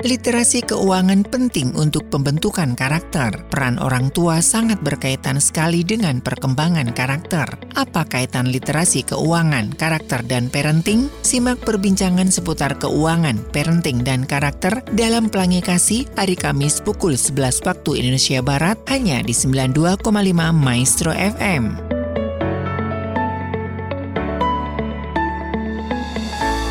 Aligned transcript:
Literasi 0.00 0.64
keuangan 0.64 1.28
penting 1.28 1.76
untuk 1.76 2.08
pembentukan 2.08 2.72
karakter. 2.72 3.44
Peran 3.52 3.76
orang 3.76 4.08
tua 4.08 4.40
sangat 4.40 4.80
berkaitan 4.80 5.36
sekali 5.44 5.84
dengan 5.84 6.24
perkembangan 6.24 6.96
karakter. 6.96 7.60
Apa 7.76 8.08
kaitan 8.08 8.48
literasi 8.48 9.04
keuangan, 9.04 9.76
karakter, 9.76 10.24
dan 10.24 10.48
parenting? 10.48 11.12
Simak 11.20 11.60
perbincangan 11.68 12.32
seputar 12.32 12.80
keuangan, 12.80 13.44
parenting, 13.52 14.00
dan 14.00 14.24
karakter 14.24 14.80
dalam 14.96 15.28
Pelangi 15.28 15.60
Kasih 15.60 16.08
hari 16.16 16.32
Kamis 16.32 16.80
pukul 16.80 17.20
11 17.20 17.60
waktu 17.68 18.00
Indonesia 18.00 18.40
Barat 18.40 18.80
hanya 18.88 19.20
di 19.20 19.36
92,5 19.36 20.00
Maestro 20.56 21.12
FM. 21.12 21.99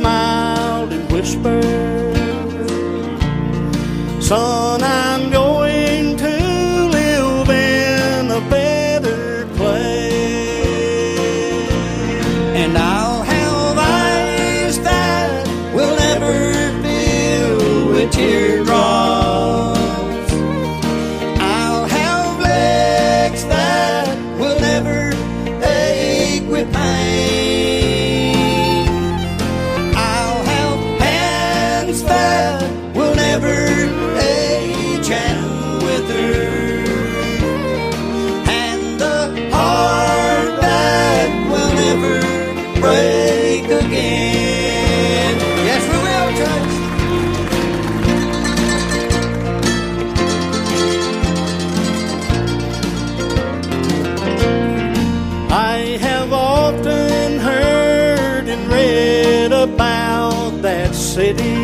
Smiled 0.00 0.92
and 0.94 1.12
whispered, 1.12 2.14
Son, 4.22 4.69
city 61.20 61.60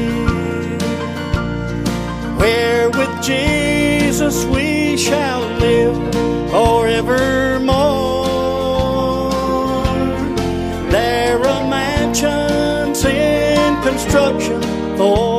where 2.41 2.91
with 2.91 3.13
Jesus 3.23 4.45
we 4.45 4.99
shall 4.99 5.41
live 5.65 5.97
forevermore. 6.51 7.65
There 10.91 11.41
are 11.53 11.65
mansions 11.71 13.03
in 13.07 13.83
construction 13.83 14.61
for 14.99 15.36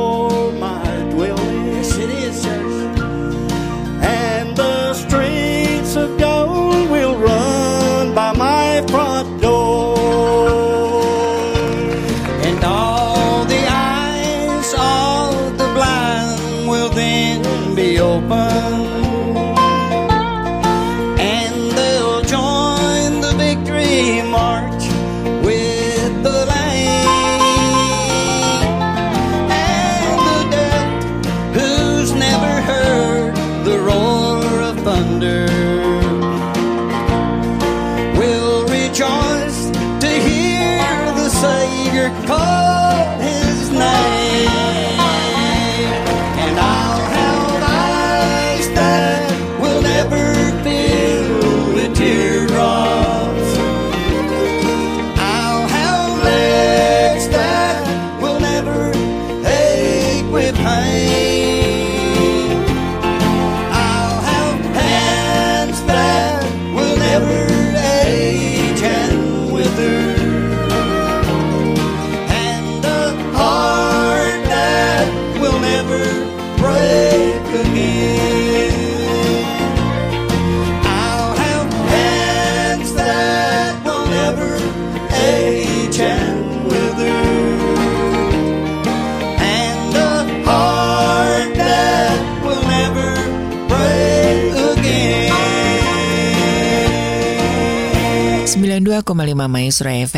Maestro 99.84 100.17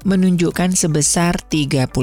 menunjukkan 0.03 0.75
sebesar 0.75 1.39
30%. 1.47 1.95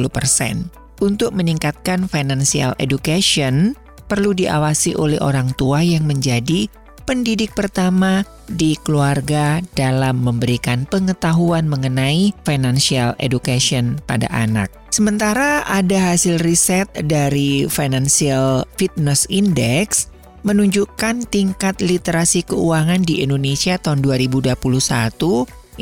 Untuk 1.03 1.35
meningkatkan 1.35 2.07
financial 2.07 2.79
education, 2.79 3.75
perlu 4.07 4.31
diawasi 4.31 4.95
oleh 4.95 5.19
orang 5.19 5.51
tua 5.59 5.83
yang 5.83 6.07
menjadi 6.07 6.71
pendidik 7.03 7.51
pertama 7.51 8.23
di 8.47 8.79
keluarga 8.87 9.59
dalam 9.75 10.23
memberikan 10.23 10.87
pengetahuan 10.87 11.67
mengenai 11.67 12.31
financial 12.47 13.19
education 13.19 13.99
pada 14.07 14.31
anak. 14.31 14.71
Sementara 14.95 15.67
ada 15.67 16.15
hasil 16.15 16.39
riset 16.39 16.87
dari 17.03 17.67
Financial 17.67 18.63
Fitness 18.79 19.27
Index 19.27 20.15
menunjukkan 20.47 21.27
tingkat 21.27 21.83
literasi 21.83 22.47
keuangan 22.47 23.03
di 23.03 23.19
Indonesia 23.19 23.75
tahun 23.75 23.99
2021 23.99 24.55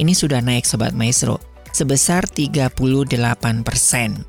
ini 0.01 0.13
sudah 0.17 0.41
naik 0.41 0.65
sobat 0.65 0.97
maestro 0.97 1.37
sebesar 1.69 2.25
38 2.25 2.73
persen. 3.61 4.25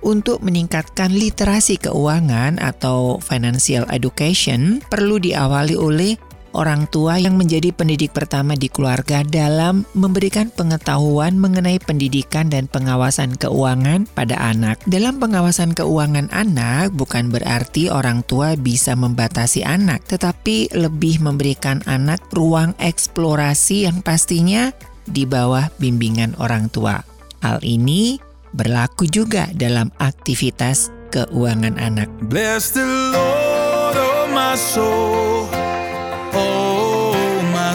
Untuk 0.00 0.40
meningkatkan 0.44 1.12
literasi 1.12 1.80
keuangan 1.80 2.60
atau 2.60 3.20
financial 3.20 3.84
education 3.92 4.84
perlu 4.88 5.16
diawali 5.20 5.76
oleh 5.76 6.16
orang 6.52 6.86
tua 6.90 7.18
yang 7.18 7.38
menjadi 7.38 7.70
pendidik 7.70 8.14
pertama 8.14 8.58
di 8.58 8.66
keluarga 8.66 9.22
dalam 9.22 9.86
memberikan 9.94 10.50
pengetahuan 10.50 11.38
mengenai 11.38 11.78
pendidikan 11.78 12.50
dan 12.50 12.66
pengawasan 12.66 13.34
keuangan 13.38 14.06
pada 14.12 14.38
anak. 14.40 14.82
Dalam 14.86 15.22
pengawasan 15.22 15.76
keuangan 15.76 16.30
anak 16.34 16.94
bukan 16.94 17.30
berarti 17.30 17.92
orang 17.92 18.26
tua 18.26 18.58
bisa 18.58 18.94
membatasi 18.98 19.62
anak, 19.62 20.02
tetapi 20.08 20.72
lebih 20.74 21.22
memberikan 21.22 21.82
anak 21.86 22.22
ruang 22.34 22.74
eksplorasi 22.78 23.86
yang 23.86 24.02
pastinya 24.02 24.74
di 25.06 25.26
bawah 25.26 25.70
bimbingan 25.78 26.34
orang 26.38 26.70
tua. 26.70 27.02
Hal 27.40 27.62
ini 27.64 28.20
berlaku 28.52 29.06
juga 29.06 29.48
dalam 29.54 29.88
aktivitas 29.98 30.90
keuangan 31.10 31.78
anak. 31.78 32.10
Bless 32.30 32.74
the 32.74 32.86
Lord, 32.86 33.96
oh 33.98 34.26
my 34.30 34.54
soul. 34.54 35.59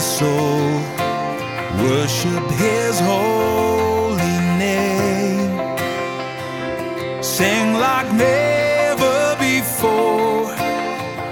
Soul, 0.06 0.69
worship 1.84 2.46
his 2.52 3.00
holy 3.00 4.38
name. 4.63 5.50
Sing 7.22 7.74
like 7.74 8.10
never 8.13 9.36
before. 9.40 10.54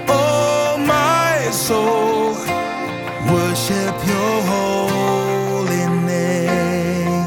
Oh, 0.08 0.76
my 0.86 1.48
soul, 1.50 2.34
worship 3.32 3.96
your 4.12 4.36
holy 4.52 5.86
name. 6.04 7.26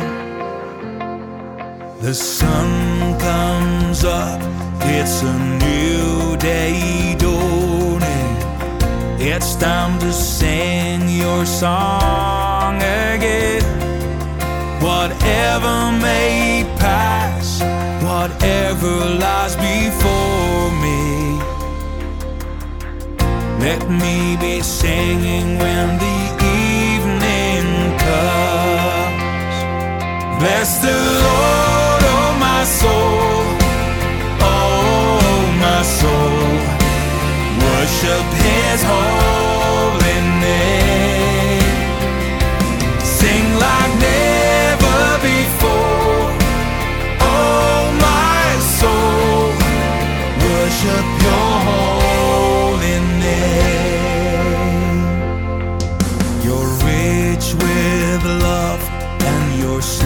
The 2.02 2.14
sun 2.14 3.18
comes 3.20 4.04
up, 4.04 4.42
it's 4.82 5.24
a 5.24 5.34
new 5.64 6.38
day 6.38 7.17
it's 9.38 9.56
time 9.56 10.00
to 10.00 10.12
sing 10.12 11.08
your 11.08 11.46
song 11.46 12.78
again. 12.78 13.62
Whatever 14.82 15.76
may 16.06 16.66
pass, 16.80 17.62
whatever 18.10 18.94
lies 19.24 19.56
before 19.56 20.70
me. 20.84 21.04
Let 23.66 23.82
me 24.02 24.38
be 24.42 24.62
singing 24.64 25.60
when 25.64 25.88
the 26.06 26.20
evening 26.66 27.68
comes. 28.08 29.56
Bless 30.42 30.70
the 30.86 30.98
Lord, 31.26 32.02
oh 32.16 32.30
my 32.48 32.64
soul, 32.80 33.44
oh 34.42 35.20
my 35.62 35.82
soul 35.84 36.68
worship 37.88 38.26
his 38.44 38.84
holy 38.84 39.27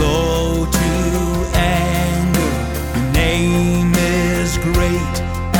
slow 0.01 0.65
to 0.65 0.91
anger. 1.53 2.51
Your 2.95 3.07
name 3.13 3.93
is 3.95 4.57
great 4.57 5.15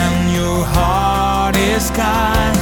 and 0.06 0.18
your 0.40 0.60
heart 0.78 1.56
is 1.56 1.92
kind. 1.92 2.58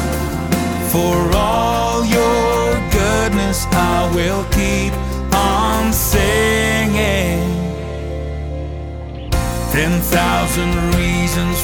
For 0.91 1.15
all 1.33 2.03
your 2.03 2.75
goodness, 2.99 3.65
I 3.95 4.11
will 4.13 4.43
keep 4.59 4.93
on 5.33 5.93
singing. 5.93 7.47
Ten 9.71 9.93
thousand 10.15 10.73
reasons 10.99 11.57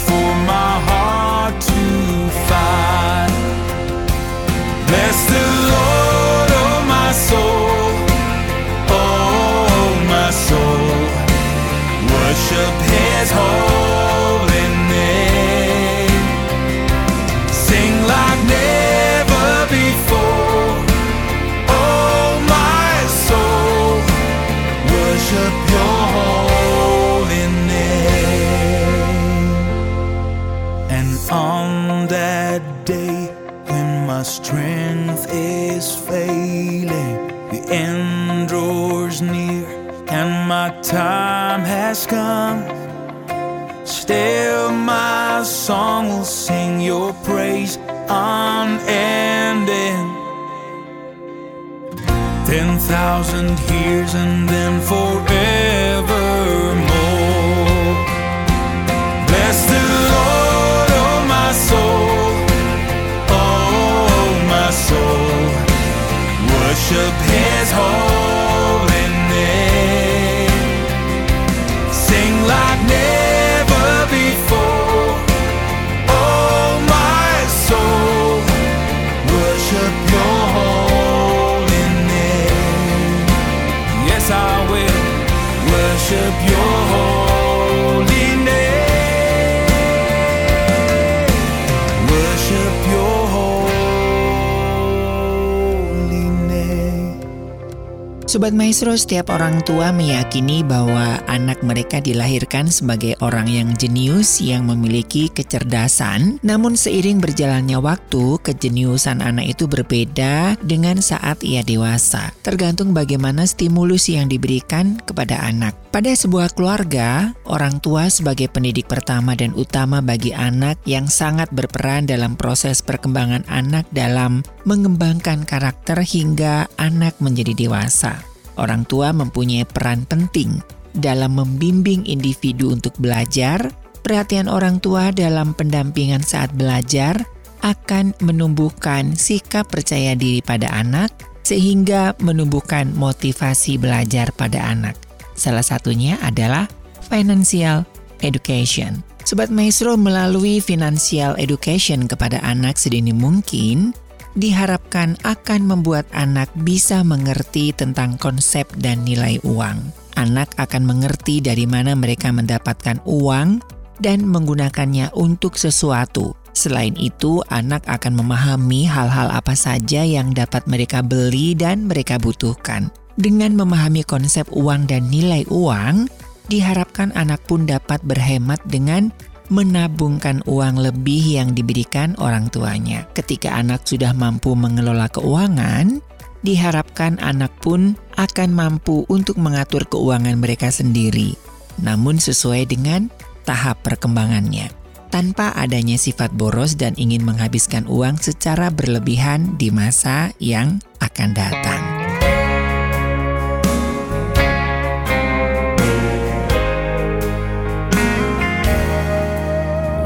Maestro, 98.65 98.97
setiap 98.97 99.29
orang 99.29 99.61
tua 99.61 99.93
meyakini 99.93 100.65
bahwa 100.65 101.21
anak 101.29 101.61
mereka 101.61 102.01
dilahirkan 102.01 102.65
sebagai 102.65 103.13
orang 103.21 103.45
yang 103.45 103.69
jenius 103.77 104.41
yang 104.41 104.65
memiliki 104.65 105.29
kecerdasan. 105.29 106.41
Namun 106.41 106.73
seiring 106.73 107.21
berjalannya 107.21 107.77
waktu, 107.77 108.41
kejeniusan 108.41 109.21
anak 109.21 109.53
itu 109.53 109.69
berbeda 109.69 110.57
dengan 110.65 110.97
saat 110.97 111.45
ia 111.45 111.61
dewasa. 111.61 112.33
Tergantung 112.41 112.97
bagaimana 112.97 113.45
stimulus 113.45 114.09
yang 114.09 114.33
diberikan 114.33 114.97
kepada 114.97 115.45
anak. 115.45 115.77
Pada 115.93 116.09
sebuah 116.17 116.57
keluarga, 116.57 117.37
orang 117.45 117.77
tua 117.85 118.09
sebagai 118.09 118.49
pendidik 118.49 118.89
pertama 118.89 119.37
dan 119.37 119.53
utama 119.53 120.01
bagi 120.01 120.33
anak 120.33 120.81
yang 120.89 121.05
sangat 121.05 121.53
berperan 121.53 122.09
dalam 122.09 122.33
proses 122.33 122.81
perkembangan 122.81 123.45
anak 123.45 123.85
dalam 123.93 124.41
mengembangkan 124.65 125.45
karakter 125.45 126.01
hingga 126.01 126.65
anak 126.81 127.13
menjadi 127.21 127.53
dewasa. 127.53 128.34
Orang 128.55 128.87
tua 128.87 129.11
mempunyai 129.11 129.67
peran 129.67 130.07
penting 130.07 130.63
dalam 130.95 131.35
membimbing 131.35 132.07
individu 132.07 132.71
untuk 132.71 132.95
belajar. 132.99 133.71
Perhatian 134.05 134.47
orang 134.47 134.77
tua 134.79 135.09
dalam 135.09 135.57
pendampingan 135.57 136.21
saat 136.21 136.53
belajar 136.53 137.25
akan 137.65 138.13
menumbuhkan 138.21 139.17
sikap 139.17 139.65
percaya 139.65 140.13
diri 140.13 140.45
pada 140.45 140.69
anak, 140.69 141.09
sehingga 141.41 142.13
menumbuhkan 142.21 142.93
motivasi 142.93 143.81
belajar 143.81 144.29
pada 144.37 144.61
anak. 144.69 144.93
Salah 145.33 145.65
satunya 145.65 146.21
adalah 146.21 146.69
financial 147.09 147.81
education. 148.21 149.01
Sobat 149.25 149.49
Maestro 149.49 149.97
melalui 149.97 150.61
financial 150.61 151.33
education 151.41 152.05
kepada 152.05 152.37
anak 152.45 152.77
sedini 152.77 153.09
mungkin 153.09 153.89
diharapkan 154.35 155.15
akan 155.23 155.61
membuat 155.65 156.05
anak 156.11 156.51
bisa 156.61 157.01
mengerti 157.01 157.71
tentang 157.71 158.19
konsep 158.19 158.67
dan 158.79 159.07
nilai 159.07 159.39
uang. 159.47 159.79
Anak 160.15 160.55
akan 160.55 160.87
mengerti 160.87 161.43
dari 161.43 161.67
mana 161.67 161.95
mereka 161.95 162.31
mendapatkan 162.31 163.03
uang 163.03 163.59
dan 163.99 164.23
menggunakannya 164.27 165.11
untuk 165.15 165.59
sesuatu. 165.59 166.35
Selain 166.55 166.95
itu, 166.95 167.43
anak 167.51 167.83
akan 167.83 168.15
memahami 168.15 168.87
hal-hal 168.87 169.27
apa 169.27 169.59
saja 169.59 170.07
yang 170.07 170.31
dapat 170.31 170.63
mereka 170.71 171.03
beli 171.03 171.51
dan 171.51 171.83
mereka 171.83 172.15
butuhkan. 172.15 172.87
Dengan 173.19 173.59
memahami 173.59 174.07
konsep 174.07 174.47
uang 174.55 174.87
dan 174.87 175.11
nilai 175.11 175.43
uang, 175.51 176.07
diharapkan 176.47 177.11
anak 177.15 177.43
pun 177.43 177.67
dapat 177.67 177.99
berhemat 178.07 178.63
dengan 178.71 179.11
menabungkan 179.49 180.41
uang 180.49 180.81
lebih 180.81 181.41
yang 181.41 181.53
diberikan 181.53 182.17
orang 182.17 182.49
tuanya. 182.49 183.05
Ketika 183.13 183.53
anak 183.55 183.85
sudah 183.85 184.11
mampu 184.13 184.57
mengelola 184.57 185.09
keuangan, 185.09 186.01
diharapkan 186.45 187.17
anak 187.21 187.51
pun 187.61 187.97
akan 188.15 188.49
mampu 188.53 189.03
untuk 189.09 189.41
mengatur 189.41 189.85
keuangan 189.89 190.37
mereka 190.37 190.69
sendiri, 190.69 191.33
namun 191.81 192.21
sesuai 192.21 192.69
dengan 192.69 193.09
tahap 193.43 193.81
perkembangannya, 193.81 194.69
tanpa 195.09 195.53
adanya 195.57 195.97
sifat 195.97 196.29
boros 196.33 196.77
dan 196.77 196.93
ingin 196.99 197.25
menghabiskan 197.25 197.89
uang 197.89 198.21
secara 198.21 198.69
berlebihan 198.69 199.57
di 199.57 199.73
masa 199.73 200.33
yang 200.37 200.83
akan 201.01 201.29
datang. 201.33 201.94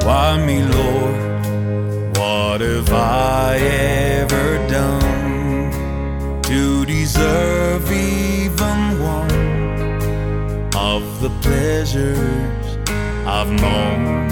Why 0.10 0.44
me, 0.44 0.64
Lord? 0.64 1.16
What 2.18 2.62
have 2.62 2.92
I 2.92 3.58
ever 3.58 4.58
done 4.68 6.42
to 6.42 6.84
deserve 6.84 7.92
even 7.92 8.80
one 9.00 9.32
of 10.76 11.22
the 11.22 11.30
pleasures 11.46 12.66
I've 13.28 13.52
known? 13.62 14.28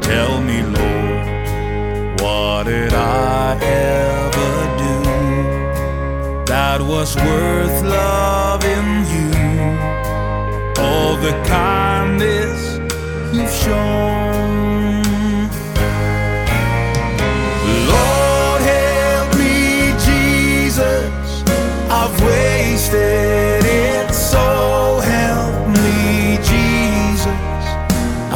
Tell 0.00 0.42
me, 0.42 0.62
Lord, 0.64 2.20
what 2.20 2.64
did 2.64 2.92
I 2.94 3.58
ever 3.62 4.54
do 4.84 4.96
that 6.46 6.80
was 6.80 7.14
worth 7.14 7.80
loving 7.84 8.90
you? 9.14 9.30
All 10.82 11.16
the 11.16 11.34
kindness 11.46 12.67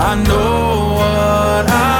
I 0.04 0.14
know 0.24 0.94
what 0.96 1.70
I 1.70 1.91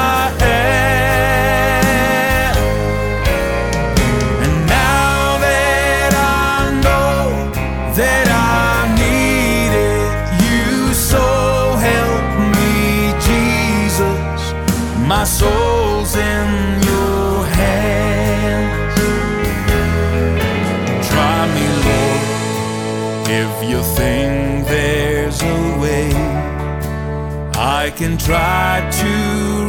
I 27.84 27.90
can 27.90 28.16
try 28.16 28.88
to 29.02 29.12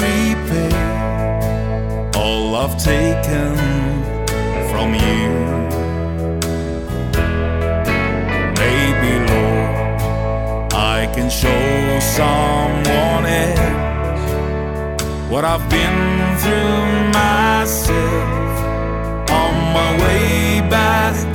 repay 0.06 0.74
all 2.16 2.56
I've 2.56 2.78
taken 2.78 3.56
from 4.70 4.94
you. 4.94 5.30
Maybe, 8.62 9.12
Lord, 9.32 10.74
I 10.74 11.10
can 11.16 11.28
show 11.28 12.00
someone 12.20 13.26
else 13.26 14.32
what 15.32 15.44
I've 15.44 15.68
been 15.72 16.38
through 16.38 17.10
myself 17.20 18.60
on 19.42 19.54
my 19.74 19.92
way 20.04 20.62
back 20.70 21.33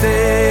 stay. 0.00 0.49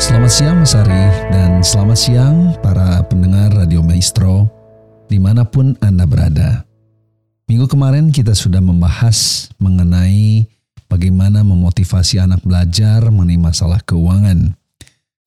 Selamat 0.00 0.32
siang 0.32 0.58
Mas 0.62 0.74
Ari 0.78 1.06
dan 1.34 1.50
selamat 1.58 1.98
siang 1.98 2.36
para 2.62 3.02
pendengar 3.10 3.50
Radio 3.50 3.82
Maestro 3.82 4.46
di 5.10 5.18
mana 5.18 5.42
pun 5.42 5.74
Anda 5.82 6.06
berada. 6.06 6.69
Minggu 7.50 7.66
kemarin 7.66 8.14
kita 8.14 8.30
sudah 8.30 8.62
membahas 8.62 9.50
mengenai 9.58 10.46
bagaimana 10.86 11.42
memotivasi 11.42 12.22
anak 12.22 12.46
belajar 12.46 13.02
mengenai 13.10 13.42
masalah 13.42 13.82
keuangan. 13.82 14.54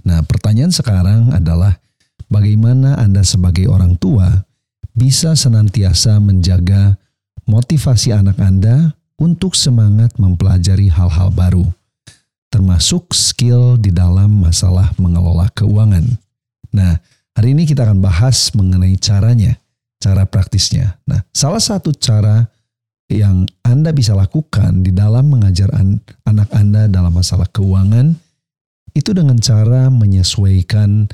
Nah 0.08 0.24
pertanyaan 0.24 0.72
sekarang 0.72 1.36
adalah 1.36 1.84
bagaimana 2.32 2.96
Anda 2.96 3.27
sebagai 3.27 3.68
orang 3.68 4.00
tua 4.00 4.48
bisa 4.96 5.36
senantiasa 5.36 6.24
menjaga 6.24 6.96
motivasi 7.44 8.15
anak 8.15 8.39
Anda 8.39 8.96
untuk 9.20 9.51
semangat 9.60 10.15
mempelajari 10.15 10.88
hal-hal 10.88 11.27
baru 11.27 11.68
termasuk 12.53 13.12
skill 13.12 13.75
di 13.75 13.92
dalam 13.92 14.48
masalah 14.48 14.96
mengelola 14.96 15.51
keuangan. 15.58 16.06
Nah, 16.72 17.01
hari 17.34 17.58
ini 17.58 17.65
kita 17.65 17.82
akan 17.82 17.98
bahas 17.98 18.53
mengenai 18.53 18.94
caranya, 19.01 19.58
cara 20.03 20.27
praktisnya. 20.27 21.00
Nah, 21.07 21.24
salah 21.31 21.63
satu 21.63 21.95
cara 21.95 22.43
yang 23.07 23.48
Anda 23.63 23.95
bisa 23.95 24.12
lakukan 24.12 24.83
di 24.83 24.91
dalam 24.91 25.31
mengajar 25.31 25.72
an 25.72 26.03
anak 26.27 26.51
Anda 26.51 26.91
dalam 26.91 27.15
masalah 27.15 27.48
keuangan 27.48 28.12
itu 28.91 29.15
dengan 29.15 29.39
cara 29.39 29.88
menyesuaikan 29.88 31.07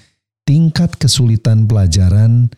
tingkat 0.49 0.97
kesulitan 0.97 1.69
pelajaran 1.69 2.49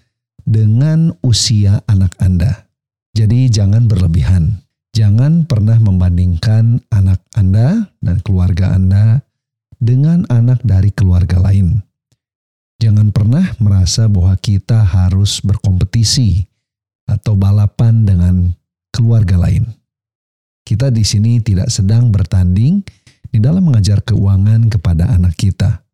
dengan 0.47 1.11
usia 1.19 1.83
anak 1.91 2.15
Anda. 2.23 2.71
Jadi 3.11 3.51
jangan 3.51 3.91
berlebihan. 3.91 4.63
Jangan 4.91 5.47
pernah 5.47 5.79
membandingkan 5.79 6.83
anak 6.91 7.23
Anda 7.35 7.91
dan 8.03 8.19
keluarga 8.23 8.75
Anda 8.75 9.23
dengan 9.79 10.27
anak 10.27 10.63
dari 10.63 10.91
keluarga 10.91 11.39
lain. 11.39 11.79
Jangan 12.81 13.13
pernah 13.13 13.45
merasa 13.61 14.09
bahwa 14.09 14.33
kita 14.41 14.81
harus 14.81 15.37
berkompetisi 15.45 16.49
atau 17.05 17.37
balapan 17.37 18.01
dengan 18.01 18.57
keluarga 18.89 19.37
lain. 19.37 19.69
Kita 20.65 20.89
di 20.89 21.05
sini 21.05 21.37
tidak 21.45 21.69
sedang 21.69 22.09
bertanding 22.09 22.81
di 23.29 23.37
dalam 23.37 23.69
mengajar 23.69 24.01
keuangan 24.01 24.65
kepada 24.73 25.13
anak 25.13 25.37
kita. 25.37 25.85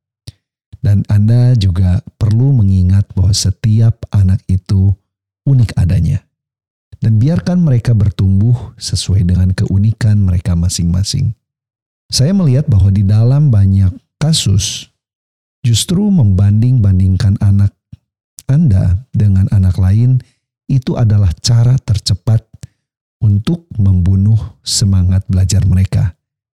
Dan 0.79 1.03
Anda 1.11 1.59
juga 1.59 1.99
perlu 2.15 2.55
mengingat 2.55 3.11
bahwa 3.11 3.35
setiap 3.35 4.07
anak 4.15 4.39
itu 4.47 4.95
unik 5.43 5.75
adanya 5.75 6.23
dan 7.03 7.21
biarkan 7.21 7.61
mereka 7.61 7.93
bertumbuh 7.93 8.73
sesuai 8.79 9.27
dengan 9.27 9.53
keunikan 9.53 10.17
mereka 10.21 10.57
masing-masing. 10.57 11.35
Saya 12.07 12.31
melihat 12.31 12.65
bahwa 12.71 12.89
di 12.89 13.03
dalam 13.03 13.51
banyak 13.51 13.91
kasus, 14.17 14.89
justru 15.65 16.07
membanding-bandingkan 16.09 17.41
anak 17.41 17.73
Anda 18.47 19.07
dengan 19.11 19.51
anak 19.51 19.75
lain 19.75 20.23
itu 20.67 20.95
adalah 20.95 21.31
cara 21.39 21.75
tercepat 21.79 22.43
untuk 23.23 23.65
membunuh 23.75 24.37
semangat 24.61 25.25
belajar 25.25 25.65
mereka. 25.65 26.13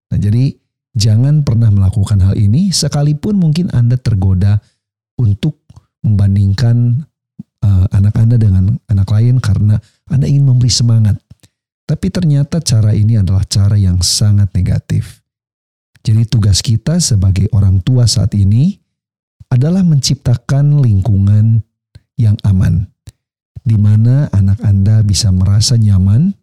Nah, 0.10 0.18
jadi 0.22 0.54
jangan 0.94 1.42
pernah 1.42 1.74
melakukan 1.74 2.22
hal 2.22 2.36
ini 2.38 2.70
sekalipun 2.70 3.36
mungkin 3.38 3.74
Anda 3.74 3.98
tergoda 3.98 4.62
untuk 5.18 5.66
membandingkan 6.06 7.04
uh, 7.64 7.86
anak 7.92 8.16
Anda 8.20 8.38
dengan 8.38 8.78
anak 8.88 9.10
lain 9.10 9.42
karena 9.42 9.80
Anda 10.08 10.30
ingin 10.30 10.46
memberi 10.48 10.72
semangat. 10.72 11.18
Tapi 11.84 12.08
ternyata 12.10 12.64
cara 12.64 12.96
ini 12.96 13.20
adalah 13.20 13.44
cara 13.44 13.76
yang 13.76 14.00
sangat 14.00 14.56
negatif. 14.56 15.20
Jadi 16.04 16.28
tugas 16.28 16.60
kita 16.60 17.00
sebagai 17.00 17.48
orang 17.56 17.80
tua 17.80 18.08
saat 18.08 18.36
ini 18.36 18.83
adalah 19.54 19.86
menciptakan 19.86 20.82
lingkungan 20.82 21.62
yang 22.18 22.34
aman, 22.42 22.90
di 23.62 23.78
mana 23.78 24.26
anak 24.34 24.58
Anda 24.66 25.06
bisa 25.06 25.30
merasa 25.30 25.78
nyaman, 25.78 26.34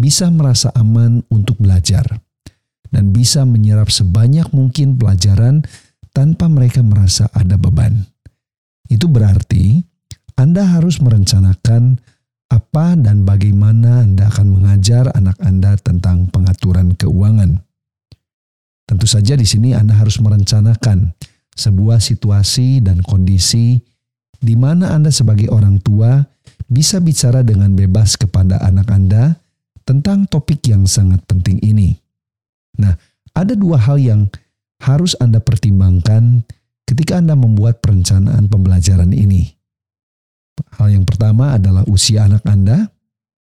bisa 0.00 0.32
merasa 0.32 0.72
aman 0.72 1.20
untuk 1.28 1.60
belajar, 1.60 2.08
dan 2.88 3.12
bisa 3.12 3.44
menyerap 3.44 3.92
sebanyak 3.92 4.48
mungkin 4.56 4.96
pelajaran 4.96 5.68
tanpa 6.16 6.48
mereka 6.48 6.80
merasa 6.80 7.28
ada 7.36 7.60
beban. 7.60 8.08
Itu 8.88 9.12
berarti 9.12 9.84
anda 10.34 10.66
harus 10.66 10.98
merencanakan 10.98 12.02
apa 12.50 12.98
dan 12.98 13.22
bagaimana 13.22 14.02
Anda 14.02 14.30
akan 14.30 14.46
mengajar 14.50 15.14
anak 15.14 15.38
Anda 15.38 15.78
tentang 15.78 16.26
pengaturan 16.30 16.98
keuangan. 16.98 17.62
Tentu 18.84 19.06
saja 19.06 19.38
di 19.38 19.46
sini 19.46 19.72
Anda 19.78 19.94
harus 19.94 20.18
merencanakan 20.18 21.14
sebuah 21.54 22.02
situasi 22.02 22.82
dan 22.82 23.00
kondisi 23.02 23.78
di 24.44 24.54
mana 24.58 24.92
Anda 24.92 25.08
sebagai 25.08 25.48
orang 25.48 25.80
tua 25.80 26.20
bisa 26.68 27.00
bicara 27.00 27.40
dengan 27.40 27.72
bebas 27.72 28.20
kepada 28.20 28.60
anak 28.60 28.90
Anda 28.92 29.38
tentang 29.88 30.28
topik 30.28 30.64
yang 30.68 30.84
sangat 30.84 31.24
penting 31.24 31.60
ini. 31.64 31.96
Nah, 32.80 32.92
ada 33.32 33.54
dua 33.54 33.78
hal 33.80 34.00
yang 34.00 34.28
harus 34.82 35.16
Anda 35.16 35.40
pertimbangkan 35.40 36.44
ketika 36.84 37.20
Anda 37.20 37.38
membuat 37.38 37.80
perencanaan 37.80 38.50
pembelajaran 38.50 39.12
ini. 39.16 39.54
Hal 40.76 40.90
yang 40.90 41.06
pertama 41.06 41.56
adalah 41.56 41.86
usia 41.86 42.26
anak 42.26 42.42
Anda, 42.44 42.90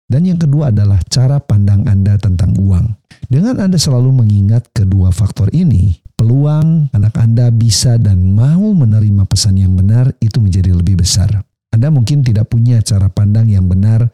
dan 0.04 0.22
yang 0.28 0.36
kedua 0.36 0.70
adalah 0.70 1.00
cara 1.08 1.40
pandang 1.40 1.88
Anda 1.88 2.20
tentang 2.20 2.54
uang. 2.60 2.86
Dengan 3.26 3.56
Anda 3.58 3.80
selalu 3.80 4.24
mengingat 4.24 4.68
kedua 4.76 5.08
faktor 5.10 5.48
ini, 5.56 6.03
peluang 6.24 6.88
anak 6.96 7.20
Anda 7.20 7.52
bisa 7.52 8.00
dan 8.00 8.32
mau 8.32 8.72
menerima 8.72 9.28
pesan 9.28 9.60
yang 9.60 9.76
benar 9.76 10.08
itu 10.24 10.40
menjadi 10.40 10.72
lebih 10.72 11.04
besar. 11.04 11.28
Anda 11.68 11.92
mungkin 11.92 12.24
tidak 12.24 12.48
punya 12.48 12.80
cara 12.80 13.12
pandang 13.12 13.52
yang 13.52 13.68
benar 13.68 14.08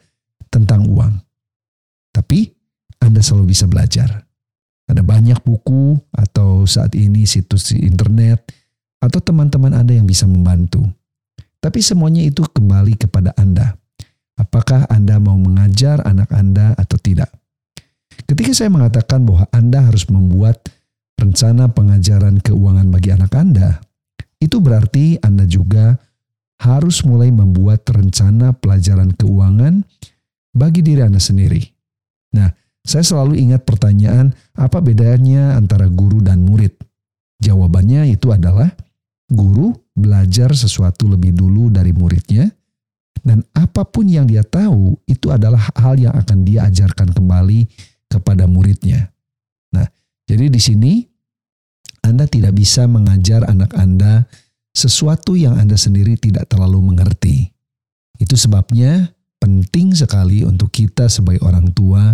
tentang 0.51 0.91
uang, 0.91 1.23
tapi 2.11 2.51
Anda 2.99 3.23
selalu 3.23 3.55
bisa 3.55 3.63
belajar. 3.63 4.27
Ada 4.91 4.99
banyak 4.99 5.39
buku 5.39 5.95
atau 6.11 6.67
saat 6.67 6.99
ini 6.99 7.23
situs 7.23 7.71
internet 7.71 8.43
atau 8.99 9.23
teman-teman 9.23 9.71
Anda 9.71 9.95
yang 9.95 10.03
bisa 10.03 10.27
membantu. 10.27 10.83
Tapi 11.63 11.79
semuanya 11.79 12.27
itu 12.27 12.43
kembali 12.43 12.99
kepada 12.99 13.31
Anda. 13.39 13.71
Apakah 14.35 14.83
Anda 14.91 15.15
mau 15.15 15.39
mengajar 15.39 16.03
anak 16.03 16.27
Anda 16.35 16.75
atau 16.75 16.99
tidak? 16.99 17.31
Ketika 18.27 18.51
saya 18.51 18.67
mengatakan 18.67 19.23
bahwa 19.23 19.47
Anda 19.55 19.87
harus 19.87 20.03
membuat 20.11 20.67
rencana 21.21 21.69
pengajaran 21.69 22.41
keuangan 22.41 22.89
bagi 22.89 23.13
anak 23.13 23.31
Anda, 23.37 23.77
itu 24.41 24.57
berarti 24.57 25.21
Anda 25.21 25.45
juga 25.45 26.01
harus 26.61 27.05
mulai 27.05 27.29
membuat 27.29 27.85
rencana 27.89 28.57
pelajaran 28.57 29.13
keuangan 29.13 29.85
bagi 30.53 30.81
diri 30.81 31.05
Anda 31.05 31.21
sendiri. 31.21 31.61
Nah, 32.33 32.49
saya 32.81 33.05
selalu 33.05 33.37
ingat 33.37 33.61
pertanyaan, 33.61 34.33
apa 34.57 34.81
bedanya 34.81 35.53
antara 35.53 35.85
guru 35.85 36.21
dan 36.25 36.41
murid? 36.41 36.73
Jawabannya 37.41 38.09
itu 38.09 38.33
adalah 38.33 38.69
guru 39.29 39.73
belajar 39.93 40.53
sesuatu 40.57 41.05
lebih 41.05 41.37
dulu 41.37 41.69
dari 41.69 41.93
muridnya, 41.93 42.49
dan 43.21 43.45
apa 43.53 43.85
pun 43.85 44.09
yang 44.09 44.25
dia 44.25 44.41
tahu 44.41 44.97
itu 45.05 45.29
adalah 45.29 45.61
hal 45.77 45.97
yang 45.97 46.13
akan 46.17 46.41
dia 46.41 46.65
ajarkan 46.65 47.13
kembali 47.13 47.69
kepada 48.09 48.49
muridnya. 48.49 49.13
Nah, 49.69 49.85
jadi 50.25 50.49
di 50.49 50.57
sini 50.57 51.05
Anda 52.01 52.25
tidak 52.25 52.57
bisa 52.57 52.89
mengajar 52.89 53.45
anak 53.45 53.71
Anda 53.77 54.25
sesuatu 54.71 55.35
yang 55.37 55.59
Anda 55.59 55.75
sendiri 55.75 56.17
tidak 56.17 56.49
terlalu 56.51 56.93
mengerti. 56.93 57.51
Itu 58.17 58.37
sebabnya 58.37 59.11
penting 59.41 59.97
sekali 59.97 60.45
untuk 60.45 60.69
kita 60.69 61.09
sebagai 61.09 61.41
orang 61.41 61.73
tua 61.73 62.13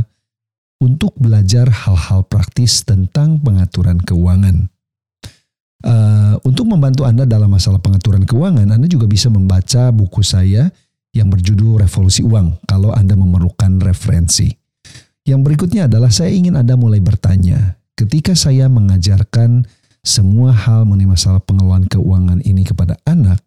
untuk 0.78 1.18
belajar 1.18 1.68
hal-hal 1.68 2.24
praktis 2.30 2.86
tentang 2.86 3.42
pengaturan 3.42 3.98
keuangan. 4.00 4.70
Uh, 5.78 6.36
untuk 6.42 6.66
membantu 6.66 7.06
Anda 7.06 7.26
dalam 7.30 7.54
masalah 7.54 7.78
pengaturan 7.82 8.26
keuangan, 8.26 8.66
Anda 8.74 8.88
juga 8.90 9.06
bisa 9.06 9.30
membaca 9.30 9.94
buku 9.94 10.26
saya 10.26 10.70
yang 11.14 11.30
berjudul 11.34 11.82
Revolusi 11.86 12.26
Uang 12.26 12.62
kalau 12.66 12.94
Anda 12.94 13.14
memerlukan 13.18 13.82
referensi. 13.82 14.54
Yang 15.28 15.42
berikutnya 15.44 15.92
adalah 15.92 16.10
saya 16.10 16.32
ingin 16.32 16.56
Anda 16.56 16.80
mulai 16.80 17.04
bertanya, 17.04 17.78
ketika 17.98 18.38
saya 18.38 18.72
mengajarkan 18.72 19.66
semua 20.08 20.56
hal 20.56 20.88
mengenai 20.88 21.12
masalah 21.12 21.44
pengelolaan 21.44 21.84
keuangan 21.92 22.40
ini 22.48 22.64
kepada 22.64 22.96
anak, 23.04 23.44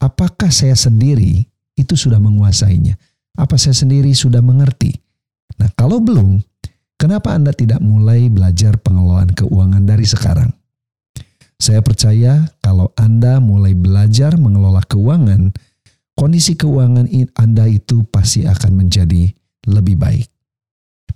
apakah 0.00 0.48
saya 0.48 0.72
sendiri 0.72 1.44
itu 1.76 1.94
sudah 1.94 2.16
menguasainya? 2.16 2.96
Apa 3.36 3.60
saya 3.60 3.76
sendiri 3.76 4.08
sudah 4.16 4.40
mengerti? 4.40 4.96
Nah, 5.60 5.68
kalau 5.76 6.00
belum, 6.00 6.40
kenapa 6.96 7.36
Anda 7.36 7.52
tidak 7.52 7.84
mulai 7.84 8.32
belajar 8.32 8.80
pengelolaan 8.80 9.36
keuangan 9.36 9.84
dari 9.84 10.08
sekarang? 10.08 10.50
Saya 11.60 11.78
percaya 11.84 12.50
kalau 12.58 12.90
Anda 12.98 13.38
mulai 13.38 13.76
belajar 13.76 14.34
mengelola 14.40 14.82
keuangan, 14.82 15.54
kondisi 16.18 16.58
keuangan 16.58 17.06
Anda 17.38 17.70
itu 17.70 18.02
pasti 18.08 18.48
akan 18.48 18.82
menjadi 18.82 19.30
lebih 19.70 19.94
baik. 20.00 20.26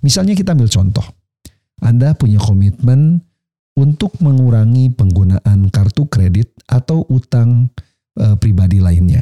Misalnya 0.05 0.37
kita 0.37 0.55
ambil 0.55 0.71
contoh. 0.71 1.03
Anda 1.83 2.15
punya 2.15 2.39
komitmen 2.39 3.26
untuk 3.77 4.17
mengurangi 4.25 4.89
penggunaan 4.89 5.69
kartu 5.69 6.09
kredit 6.09 6.49
atau 6.65 7.05
utang 7.13 7.69
e, 8.17 8.33
pribadi 8.41 8.81
lainnya. 8.81 9.21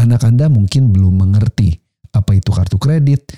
Anak 0.00 0.24
Anda 0.24 0.48
mungkin 0.48 0.88
belum 0.88 1.20
mengerti 1.20 1.76
apa 2.16 2.32
itu 2.32 2.48
kartu 2.48 2.80
kredit, 2.80 3.28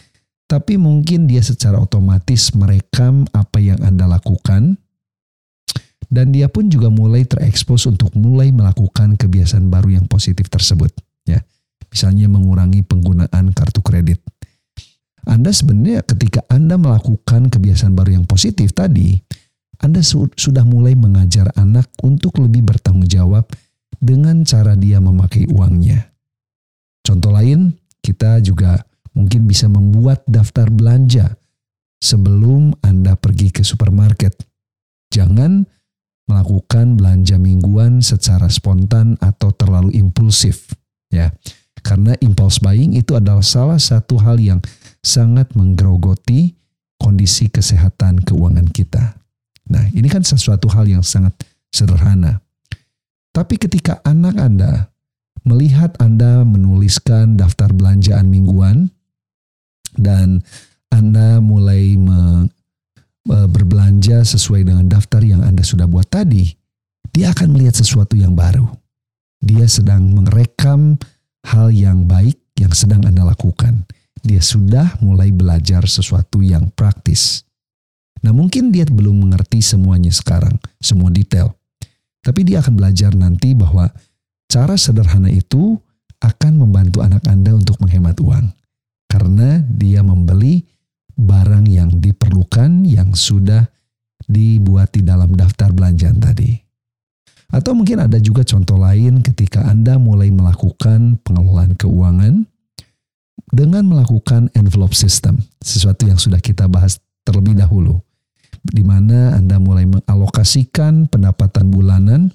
tapi 0.47 0.79
mungkin 0.79 1.27
dia 1.27 1.43
secara 1.43 1.83
otomatis 1.83 2.55
merekam 2.55 3.27
apa 3.35 3.59
yang 3.59 3.83
Anda 3.83 4.07
lakukan 4.07 4.79
dan 6.09 6.33
dia 6.33 6.49
pun 6.49 6.73
juga 6.73 6.89
mulai 6.89 7.27
terekspos 7.29 7.85
untuk 7.85 8.15
mulai 8.17 8.49
melakukan 8.49 9.19
kebiasaan 9.19 9.69
baru 9.69 10.01
yang 10.01 10.07
positif 10.09 10.49
tersebut 10.49 10.95
ya. 11.29 11.43
Misalnya 11.89 12.31
mengurangi 12.31 12.85
penggunaan 12.85 13.53
kartu 13.53 13.81
kredit. 13.83 14.21
Anda 15.29 15.53
sebenarnya 15.53 16.01
ketika 16.09 16.41
Anda 16.49 16.81
melakukan 16.81 17.53
kebiasaan 17.53 17.93
baru 17.93 18.17
yang 18.21 18.25
positif 18.25 18.73
tadi, 18.73 19.21
Anda 19.79 20.03
su 20.03 20.27
sudah 20.35 20.67
mulai 20.67 20.99
mengajar 20.99 21.55
anak 21.55 21.87
untuk 22.03 22.43
lebih 22.43 22.67
bertanggung 22.67 23.07
jawab 23.07 23.47
dengan 23.99 24.43
cara 24.43 24.75
dia 24.75 24.99
memakai 24.99 25.47
uangnya. 25.51 26.11
Contoh 27.07 27.31
lain, 27.31 27.75
kita 28.03 28.43
juga 28.43 28.83
mungkin 29.15 29.47
bisa 29.47 29.67
membuat 29.67 30.23
daftar 30.27 30.71
belanja 30.71 31.39
sebelum 31.99 32.75
Anda 32.83 33.19
pergi 33.19 33.51
ke 33.51 33.63
supermarket. 33.67 34.35
Jangan 35.11 35.67
melakukan 36.29 37.01
belanja 37.01 37.41
mingguan 37.41 38.05
secara 38.05 38.47
spontan 38.53 39.17
atau 39.19 39.51
terlalu 39.51 39.97
impulsif, 39.97 40.71
ya. 41.09 41.33
Karena 41.81 42.13
impulse 42.21 42.61
buying 42.61 42.93
itu 42.93 43.17
adalah 43.17 43.41
salah 43.41 43.81
satu 43.81 44.21
hal 44.21 44.37
yang 44.37 44.61
sangat 45.01 45.55
menggerogoti 45.57 46.59
kondisi 47.01 47.49
kesehatan 47.49 48.21
keuangan 48.21 48.69
kita. 48.69 49.18
Nah, 49.69 49.85
ini 49.93 50.09
kan 50.09 50.25
sesuatu 50.25 50.69
hal 50.73 50.89
yang 50.89 51.05
sangat 51.05 51.37
sederhana. 51.69 52.41
Tapi 53.33 53.61
ketika 53.61 54.01
anak 54.03 54.35
Anda 54.41 54.89
melihat 55.45 55.95
Anda 56.01 56.43
menuliskan 56.43 57.39
daftar 57.39 57.71
belanjaan 57.71 58.27
mingguan 58.27 58.91
dan 59.95 60.43
Anda 60.89 61.39
mulai 61.39 61.95
me, 61.95 62.49
me, 63.29 63.39
berbelanja 63.47 64.25
sesuai 64.25 64.67
dengan 64.67 64.89
daftar 64.89 65.21
yang 65.23 65.45
Anda 65.45 65.63
sudah 65.63 65.87
buat 65.87 66.09
tadi, 66.09 66.49
dia 67.13 67.31
akan 67.31 67.55
melihat 67.55 67.77
sesuatu 67.79 68.17
yang 68.17 68.33
baru. 68.33 68.67
Dia 69.39 69.71
sedang 69.71 70.03
merekam 70.19 70.99
hal 71.47 71.71
yang 71.71 72.09
baik 72.09 72.41
yang 72.59 72.75
sedang 72.75 73.07
Anda 73.07 73.23
lakukan 73.23 73.87
dia 74.23 74.43
sudah 74.43 74.99
mulai 75.01 75.31
belajar 75.31 75.87
sesuatu 75.87 76.43
yang 76.43 76.71
praktis. 76.75 77.48
Nah 78.25 78.33
mungkin 78.35 78.75
dia 78.75 78.87
belum 78.89 79.29
mengerti 79.29 79.63
semuanya 79.63 80.11
sekarang, 80.11 80.59
semua 80.83 81.13
detail. 81.13 81.55
Tapi 82.23 82.45
dia 82.45 82.61
akan 82.61 82.75
belajar 82.75 83.15
nanti 83.15 83.55
bahwa 83.55 83.89
cara 84.51 84.75
sederhana 84.75 85.31
itu 85.31 85.79
akan 86.19 86.59
membantu 86.59 87.01
anak 87.01 87.23
Anda 87.31 87.55
untuk 87.55 87.79
menghemat 87.79 88.19
uang. 88.19 88.51
Karena 89.09 89.63
dia 89.71 90.03
membeli 90.03 90.67
barang 91.19 91.67
yang 91.67 91.99
diperlukan 91.99 92.85
yang 92.85 93.15
sudah 93.15 93.67
dibuat 94.29 94.93
di 94.93 95.03
dalam 95.07 95.33
daftar 95.33 95.73
belanjaan 95.73 96.21
tadi. 96.21 96.53
Atau 97.49 97.73
mungkin 97.73 98.05
ada 98.05 98.21
juga 98.21 98.45
contoh 98.45 98.77
lain 98.77 99.25
ketika 99.25 99.65
Anda 99.65 99.97
mulai 99.97 100.29
melakukan 100.29 101.17
pengelolaan 101.25 101.73
keuangan, 101.81 102.45
dengan 103.49 103.89
melakukan 103.89 104.53
envelope 104.53 104.93
system, 104.93 105.41
sesuatu 105.65 106.05
yang 106.05 106.21
sudah 106.21 106.37
kita 106.37 106.69
bahas 106.69 107.01
terlebih 107.25 107.57
dahulu, 107.57 107.97
di 108.65 108.83
mana 108.83 109.39
Anda 109.39 109.61
mulai 109.63 109.87
mengalokasikan 109.87 111.11
pendapatan 111.11 111.71
bulanan 111.71 112.33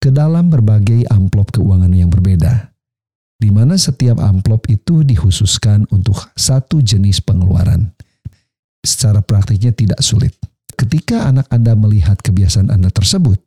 ke 0.00 0.12
dalam 0.14 0.52
berbagai 0.52 1.08
amplop 1.10 1.50
keuangan 1.56 1.90
yang 1.90 2.12
berbeda, 2.12 2.70
di 3.40 3.50
mana 3.50 3.74
setiap 3.74 4.22
amplop 4.22 4.68
itu 4.70 5.02
dikhususkan 5.02 5.88
untuk 5.90 6.30
satu 6.38 6.78
jenis 6.78 7.18
pengeluaran. 7.24 7.90
Secara 8.86 9.18
praktiknya 9.18 9.74
tidak 9.74 9.98
sulit. 10.04 10.36
Ketika 10.76 11.26
anak 11.26 11.50
Anda 11.50 11.74
melihat 11.74 12.22
kebiasaan 12.22 12.70
Anda 12.70 12.92
tersebut, 12.92 13.40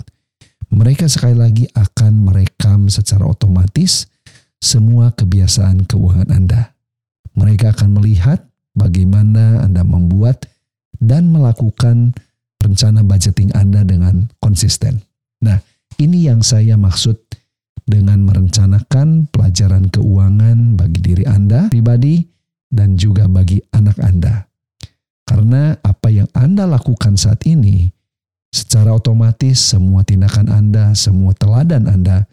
mereka 0.70 1.08
sekali 1.08 1.38
lagi 1.38 1.66
akan 1.72 2.28
merekam 2.28 2.92
secara 2.92 3.24
otomatis 3.26 4.10
semua 4.60 5.16
kebiasaan 5.16 5.88
keuangan 5.88 6.30
Anda. 6.30 6.76
Mereka 7.40 7.72
akan 7.72 7.96
melihat 8.02 8.44
bagaimana 8.76 9.64
Anda 9.64 9.88
membuat 9.88 10.46
dan 11.00 11.32
melakukan 11.32 12.14
rencana 12.60 13.02
budgeting 13.08 13.56
Anda 13.56 13.88
dengan 13.88 14.28
konsisten. 14.44 15.00
Nah, 15.44 15.60
ini 16.00 16.28
yang 16.28 16.44
saya 16.44 16.76
maksud 16.76 17.16
dengan 17.90 18.22
merencanakan 18.22 19.32
pelajaran 19.34 19.90
keuangan 19.90 20.78
bagi 20.78 21.00
diri 21.02 21.26
Anda 21.26 21.72
pribadi 21.74 22.22
dan 22.70 23.00
juga 23.00 23.26
bagi 23.26 23.58
anak 23.74 23.98
Anda. 23.98 24.46
Karena 25.26 25.74
apa 25.82 26.08
yang 26.14 26.30
Anda 26.38 26.70
lakukan 26.70 27.18
saat 27.18 27.48
ini, 27.50 27.90
secara 28.54 28.94
otomatis 28.94 29.58
semua 29.58 30.06
tindakan 30.06 30.50
Anda, 30.50 30.94
semua 30.94 31.34
teladan 31.34 31.90
Anda, 31.90 32.30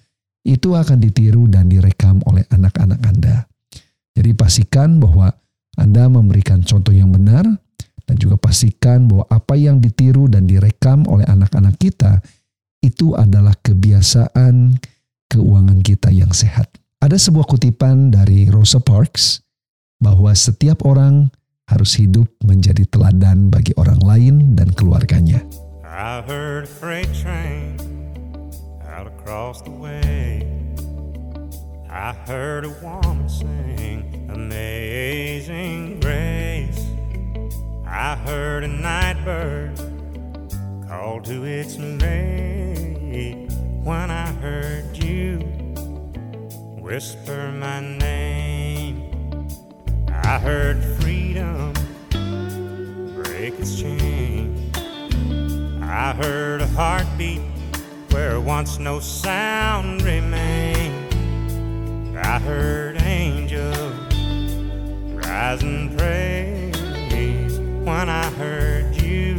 itu 0.47 0.77
akan 0.77 1.03
ditiru 1.03 1.51
dan 1.51 1.67
direkam 1.73 2.23
oleh 2.25 2.45
anak-anak 2.53 3.01
Anda. 3.03 3.51
Jadi 4.17 4.31
pastikan 4.33 4.97
bahwa 4.97 5.29
Anda 5.77 6.09
memberikan 6.09 6.65
contoh 6.65 6.95
yang 6.95 7.13
benar 7.13 7.45
dan 8.07 8.15
juga 8.17 8.39
pastikan 8.39 9.11
bahwa 9.11 9.27
apa 9.29 9.59
yang 9.59 9.83
ditiru 9.83 10.31
dan 10.31 10.47
direkam 10.47 11.03
oleh 11.11 11.27
anak-anak 11.27 11.75
kita 11.77 12.23
itu 12.81 13.19
adalah 13.19 13.53
kebiasaan 13.61 14.79
keuangan 15.27 15.83
kita 15.83 16.15
yang 16.15 16.31
sehat. 16.31 16.71
Ada 17.03 17.19
sebuah 17.19 17.45
kutipan 17.51 18.15
dari 18.15 18.47
Rosa 18.47 18.79
Parks 18.79 19.43
bahwa 19.99 20.31
setiap 20.33 20.87
orang 20.87 21.35
harus 21.67 21.99
hidup 21.99 22.31
menjadi 22.47 22.87
teladan 22.87 23.51
bagi 23.51 23.75
orang 23.75 23.99
lain 24.01 24.35
dan 24.55 24.71
keluarganya. 24.71 25.43
I 25.83 26.23
heard 26.23 26.65
a 26.65 26.71
freight 26.71 27.11
train 27.11 27.75
out 28.87 29.11
across 29.11 29.63
the 29.67 29.75
way. 29.75 30.47
I 31.91 32.15
heard 32.29 32.69
a 32.69 32.73
woman 32.85 33.27
sing 33.27 34.29
Amazing 34.31 36.01
Grace. 36.01 36.26
I 37.89 38.17
heard 38.17 38.65
a 38.65 38.69
night 38.69 39.25
bird 39.25 39.79
call 40.89 41.21
to 41.23 41.45
its 41.45 41.79
mate 41.79 43.49
when 43.85 44.11
I 44.11 44.27
heard 44.33 44.97
you 44.97 45.39
whisper 46.81 47.53
my 47.53 47.81
name. 47.81 49.49
I 50.11 50.39
heard 50.39 50.83
freedom 51.01 51.73
break 53.15 53.55
its 53.61 53.81
chain. 53.81 54.73
I 55.81 56.13
heard 56.13 56.63
a 56.63 56.67
heartbeat 56.69 57.41
where 58.11 58.41
once 58.41 58.81
no 58.81 58.99
sound 58.99 60.03
remained. 60.03 61.07
I 62.19 62.41
heard 62.41 63.01
angels 63.01 63.95
rise 65.15 65.63
and 65.63 65.97
praise 65.97 66.16
when 67.87 68.09
I 68.09 68.29
heard 68.31 69.01
you 69.01 69.37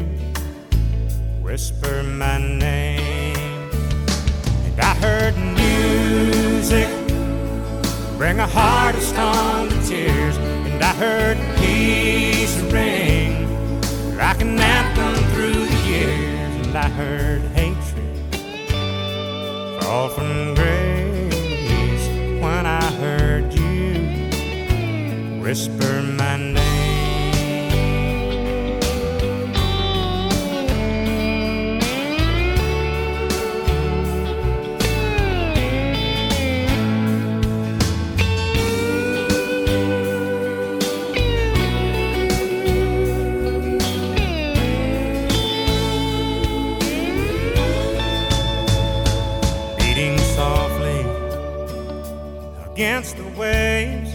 whisper 1.42 2.02
my 2.02 2.38
name. 2.38 3.70
And 4.66 4.80
I 4.80 4.94
heard 4.96 5.36
music 5.36 6.88
bring 8.18 8.40
a 8.40 8.48
heart 8.48 8.96
of 8.96 9.04
stone 9.04 9.68
to 9.68 9.82
tears. 9.86 10.38
And 10.38 10.82
I 10.82 10.94
heard 10.94 11.38
peace 11.58 12.58
ring 12.72 13.50
like 14.16 14.40
an 14.40 14.58
anthem 14.58 15.16
through 15.34 15.66
the 15.66 15.80
years. 15.86 16.68
And 16.68 16.78
I 16.78 16.88
heard 16.88 17.42
hatred 17.52 18.08
fall 19.82 20.08
from 20.08 20.56
grace 20.56 22.08
when 22.42 22.66
I 22.66 22.86
heard 23.04 23.54
you 23.54 25.42
whisper 25.42 26.02
my 26.02 26.38
name. 26.38 26.57
waves. 53.38 54.12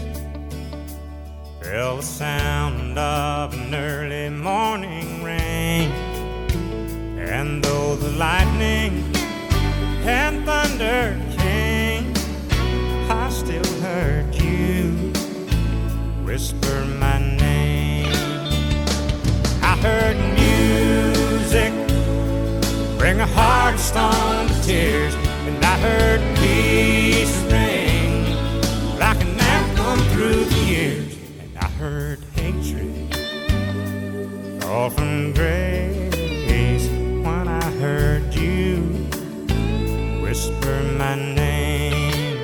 Trail 1.61 1.97
the 1.97 2.03
sound 2.03 2.97
of 2.99 3.53
an 3.53 3.73
early 3.73 4.29
morning 4.29 5.23
rain. 5.23 5.89
And 7.17 7.63
though 7.63 7.95
the 7.95 8.09
lightning 8.11 9.15
and 10.05 10.45
thunder 10.45 11.17
came 11.37 12.13
I 13.09 13.29
still 13.29 13.81
heard 13.81 14.35
you 14.35 14.91
whisper 16.25 16.85
my 16.99 17.19
name. 17.19 18.11
I 19.61 19.77
heard 19.81 20.17
music 20.35 21.73
bring 22.99 23.21
a 23.21 23.27
heart 23.27 23.75
of 23.75 23.79
stone 23.79 24.47
to 24.47 24.63
tears 24.63 25.15
And 25.47 25.63
I 25.63 25.77
heard 25.77 26.32
through 30.23 30.45
the 30.45 30.59
years, 30.63 31.17
and 31.41 31.57
I 31.57 31.67
heard 31.67 32.19
hatred 32.35 33.13
fall 34.61 34.89
from 34.89 35.33
grace 35.33 36.87
when 37.25 37.47
I 37.49 37.69
heard 37.81 38.33
you 38.33 38.77
whisper 40.23 40.81
my 40.97 41.15
name. 41.15 42.39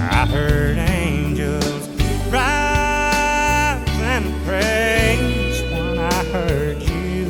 I 0.00 0.26
heard 0.26 0.78
angels 0.78 1.88
rise 2.32 3.88
and 4.12 4.26
praise 4.44 5.62
when 5.70 5.98
I 5.98 6.24
heard 6.34 6.82
you 6.82 7.26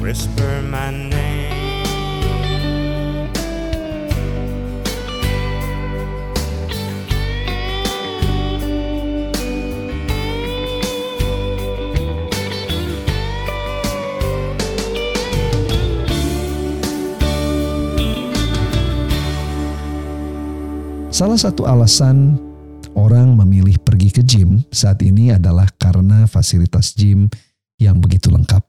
whisper 0.00 0.62
my 0.62 0.92
name. 0.92 1.17
Salah 21.18 21.34
satu 21.34 21.66
alasan 21.66 22.38
orang 22.94 23.34
memilih 23.34 23.74
pergi 23.82 24.14
ke 24.14 24.22
gym 24.22 24.62
saat 24.70 25.02
ini 25.02 25.34
adalah 25.34 25.66
karena 25.74 26.30
fasilitas 26.30 26.94
gym 26.94 27.26
yang 27.74 27.98
begitu 27.98 28.30
lengkap. 28.30 28.62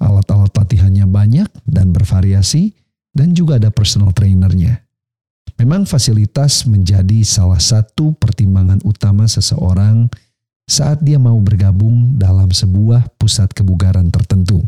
Alat-alat 0.00 0.48
latihannya 0.56 1.04
banyak 1.04 1.52
dan 1.68 1.92
bervariasi 1.92 2.72
dan 3.12 3.36
juga 3.36 3.60
ada 3.60 3.68
personal 3.68 4.16
trainernya. 4.16 4.80
Memang 5.60 5.84
fasilitas 5.84 6.64
menjadi 6.64 7.20
salah 7.20 7.60
satu 7.60 8.16
pertimbangan 8.16 8.80
utama 8.88 9.28
seseorang 9.28 10.08
saat 10.64 11.04
dia 11.04 11.20
mau 11.20 11.36
bergabung 11.36 12.16
dalam 12.16 12.48
sebuah 12.48 13.12
pusat 13.20 13.52
kebugaran 13.52 14.08
tertentu. 14.08 14.64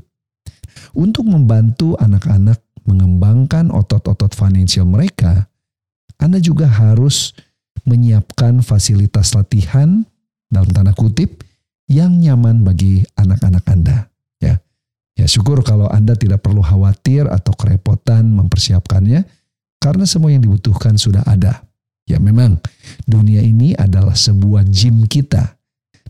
Untuk 0.92 1.25
membantu 1.25 1.97
anak-anak 1.97 2.61
mengembangkan 2.85 3.73
otot-otot 3.73 4.37
finansial 4.37 4.85
mereka, 4.85 5.49
anda 6.18 6.38
juga 6.38 6.70
harus 6.70 7.35
menyiapkan 7.85 8.64
fasilitas 8.64 9.37
latihan 9.37 10.07
dalam 10.48 10.70
tanda 10.72 10.94
kutip 10.96 11.44
yang 11.90 12.16
nyaman 12.16 12.64
bagi 12.64 13.05
anak-anak 13.18 13.64
Anda. 13.68 14.09
Ya, 14.40 14.57
ya 15.18 15.27
syukur 15.29 15.61
kalau 15.61 15.90
Anda 15.90 16.16
tidak 16.16 16.40
perlu 16.40 16.64
khawatir 16.64 17.29
atau 17.29 17.53
kerepotan 17.53 18.24
mempersiapkannya 18.33 19.27
karena 19.83 20.05
semua 20.09 20.33
yang 20.33 20.40
dibutuhkan 20.40 20.96
sudah 20.96 21.27
ada. 21.29 21.61
Ya 22.05 22.20
memang 22.20 22.61
dunia 23.09 23.40
ini 23.40 23.72
adalah 23.77 24.12
sebuah 24.12 24.68
gym 24.68 25.09
kita 25.09 25.57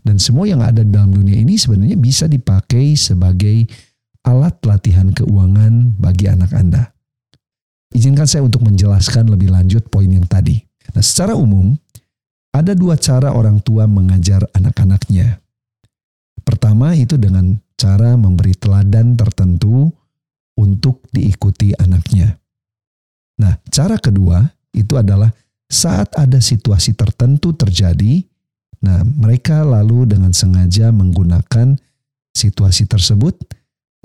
dan 0.03 0.19
semua 0.19 0.43
yang 0.43 0.59
ada 0.59 0.83
dalam 0.83 1.11
dunia 1.11 1.39
ini 1.39 1.55
sebenarnya 1.55 1.95
bisa 1.95 2.27
dipakai 2.27 2.99
sebagai 2.99 3.63
alat 4.27 4.59
latihan 4.67 5.11
keuangan 5.11 5.95
bagi 5.95 6.27
anak 6.27 6.51
Anda. 6.51 6.94
Izinkan 7.95 8.27
saya 8.27 8.43
untuk 8.43 8.67
menjelaskan 8.67 9.31
lebih 9.31 9.55
lanjut 9.55 9.87
poin 9.87 10.11
yang 10.11 10.27
tadi. 10.27 10.59
Nah, 10.91 10.99
secara 10.99 11.31
umum, 11.31 11.71
ada 12.51 12.75
dua 12.75 12.99
cara 12.99 13.31
orang 13.31 13.63
tua 13.63 13.87
mengajar 13.87 14.43
anak-anaknya. 14.51 15.39
Pertama 16.43 16.91
itu 16.91 17.15
dengan 17.15 17.55
cara 17.79 18.19
memberi 18.19 18.51
teladan 18.55 19.15
tertentu 19.15 19.87
untuk 20.59 21.07
diikuti 21.11 21.71
anaknya. 21.75 22.35
Nah, 23.39 23.59
cara 23.71 23.99
kedua 23.99 24.43
itu 24.75 24.95
adalah 24.99 25.31
saat 25.71 26.11
ada 26.15 26.39
situasi 26.39 26.93
tertentu 26.93 27.51
terjadi, 27.57 28.23
nah 28.83 29.01
mereka 29.03 29.65
lalu 29.65 30.05
dengan 30.05 30.31
sengaja 30.31 30.93
menggunakan 30.93 31.75
situasi 32.35 32.85
tersebut 32.85 33.35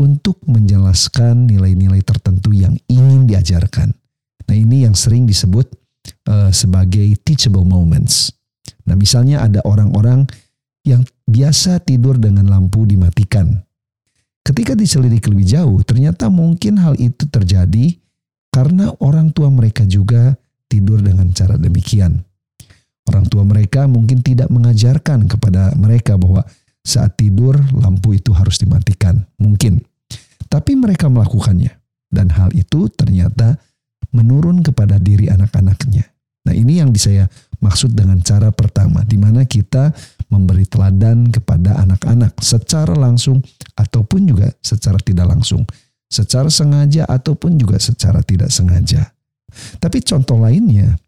untuk 0.00 0.40
menjelaskan 0.48 1.44
nilai-nilai 1.44 2.00
tertentu 2.00 2.56
yang 2.56 2.72
ingin 2.88 3.28
diajarkan. 3.28 3.92
Nah, 4.48 4.56
ini 4.56 4.88
yang 4.88 4.96
sering 4.96 5.28
disebut 5.28 5.68
uh, 6.24 6.48
sebagai 6.48 7.12
teachable 7.20 7.68
moments. 7.68 8.32
Nah, 8.88 8.96
misalnya 8.96 9.44
ada 9.44 9.60
orang-orang 9.68 10.24
yang 10.88 11.04
biasa 11.28 11.84
tidur 11.84 12.16
dengan 12.16 12.48
lampu 12.48 12.88
dimatikan. 12.88 13.60
Ketika 14.40 14.72
diselidiki 14.72 15.28
lebih 15.28 15.46
jauh, 15.46 15.78
ternyata 15.84 16.32
mungkin 16.32 16.80
hal 16.80 16.96
itu 16.96 17.28
terjadi 17.28 18.00
karena 18.48 18.90
orang 19.04 19.30
tua 19.36 19.52
mereka 19.52 19.84
juga 19.84 20.32
tidur 20.66 21.04
dengan 21.04 21.28
cara 21.36 21.60
demikian. 21.60 22.24
Orang 23.04 23.28
tua 23.28 23.44
mereka 23.44 23.84
mungkin 23.84 24.24
tidak 24.24 24.48
mengajarkan 24.48 25.28
kepada 25.28 25.76
mereka 25.76 26.16
bahwa 26.16 26.40
saat 26.80 27.20
tidur 27.20 27.60
lampu 27.76 28.16
itu 28.16 28.32
harus 28.32 28.56
dimatikan. 28.56 29.28
Mungkin. 29.36 29.89
Tapi 30.50 30.74
mereka 30.74 31.06
melakukannya. 31.06 31.70
Dan 32.10 32.34
hal 32.34 32.50
itu 32.58 32.90
ternyata 32.90 33.54
menurun 34.10 34.66
kepada 34.66 34.98
diri 34.98 35.30
anak-anaknya. 35.30 36.10
Nah 36.42 36.54
ini 36.56 36.82
yang 36.82 36.90
saya 36.98 37.30
maksud 37.62 37.94
dengan 37.94 38.18
cara 38.24 38.50
pertama, 38.50 39.06
di 39.06 39.14
mana 39.14 39.46
kita 39.46 39.94
memberi 40.26 40.66
teladan 40.66 41.30
kepada 41.30 41.78
anak-anak 41.86 42.34
secara 42.42 42.98
langsung 42.98 43.38
ataupun 43.78 44.26
juga 44.26 44.50
secara 44.58 44.98
tidak 44.98 45.30
langsung. 45.30 45.62
Secara 46.10 46.50
sengaja 46.50 47.06
ataupun 47.06 47.54
juga 47.54 47.78
secara 47.78 48.18
tidak 48.26 48.50
sengaja. 48.50 49.14
Tapi 49.78 50.02
contoh 50.02 50.42
lainnya, 50.42 50.98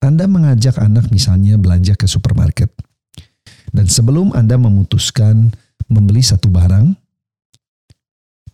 Anda 0.00 0.24
mengajak 0.24 0.80
anak 0.80 1.12
misalnya 1.12 1.60
belanja 1.60 1.92
ke 1.92 2.08
supermarket. 2.08 2.72
Dan 3.68 3.84
sebelum 3.84 4.32
Anda 4.32 4.56
memutuskan 4.56 5.52
membeli 5.92 6.24
satu 6.24 6.48
barang, 6.48 6.96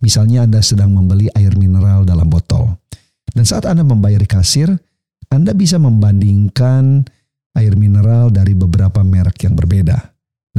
Misalnya 0.04 0.44
Anda 0.44 0.60
sedang 0.60 0.92
membeli 0.92 1.32
air 1.32 1.56
mineral 1.56 2.04
dalam 2.04 2.28
botol. 2.28 2.76
Dan 3.32 3.48
saat 3.48 3.64
Anda 3.64 3.80
membayar 3.80 4.20
di 4.20 4.28
kasir, 4.28 4.68
Anda 5.32 5.56
bisa 5.56 5.80
membandingkan 5.80 7.08
air 7.56 7.72
mineral 7.72 8.28
dari 8.28 8.52
beberapa 8.52 9.00
merek 9.00 9.48
yang 9.48 9.56
berbeda. 9.56 9.96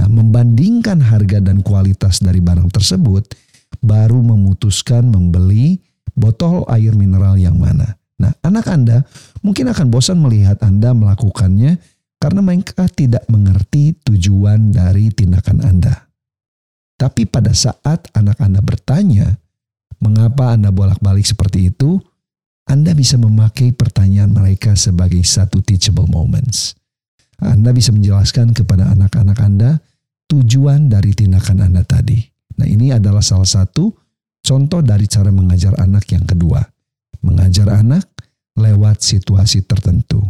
Nah, 0.02 0.08
membandingkan 0.10 0.98
harga 0.98 1.40
dan 1.40 1.62
kualitas 1.62 2.26
dari 2.26 2.42
barang 2.42 2.74
tersebut, 2.74 3.38
baru 3.86 4.18
memutuskan 4.26 5.14
membeli 5.14 5.78
botol 6.18 6.66
air 6.74 6.98
mineral 6.98 7.38
yang 7.38 7.62
mana. 7.62 8.02
Nah, 8.18 8.34
anak 8.42 8.66
Anda 8.66 9.06
mungkin 9.46 9.70
akan 9.70 9.94
bosan 9.94 10.18
melihat 10.20 10.58
Anda 10.66 10.98
melakukannya 10.98 11.78
karena 12.18 12.42
mereka 12.42 12.90
tidak 12.90 13.28
mengerti 13.30 13.94
tujuan 14.02 14.74
dari 14.74 15.14
tindakan 15.14 15.62
Anda. 15.62 16.10
Tapi 16.96 17.28
pada 17.28 17.52
saat 17.52 18.08
anak 18.16 18.40
Anda 18.40 18.64
bertanya, 18.64 19.36
mengapa 20.00 20.56
Anda 20.56 20.72
bolak-balik 20.72 21.28
seperti 21.28 21.72
itu, 21.72 22.00
Anda 22.66 22.96
bisa 22.96 23.20
memakai 23.20 23.76
pertanyaan 23.76 24.32
mereka 24.32 24.74
sebagai 24.80 25.22
satu 25.28 25.60
teachable 25.60 26.08
moments. 26.08 26.74
Anda 27.40 27.76
bisa 27.76 27.92
menjelaskan 27.92 28.56
kepada 28.56 28.96
anak-anak 28.96 29.38
Anda 29.44 29.84
tujuan 30.32 30.88
dari 30.88 31.12
tindakan 31.12 31.68
Anda 31.68 31.84
tadi. 31.84 32.24
Nah 32.56 32.68
ini 32.68 32.96
adalah 32.96 33.20
salah 33.20 33.48
satu 33.48 33.92
contoh 34.40 34.80
dari 34.80 35.06
cara 35.12 35.30
mengajar 35.36 35.76
anak 35.76 36.08
yang 36.16 36.24
kedua. 36.24 36.64
Mengajar 37.26 37.68
anak 37.76 38.08
lewat 38.56 39.04
situasi 39.04 39.68
tertentu. 39.68 40.24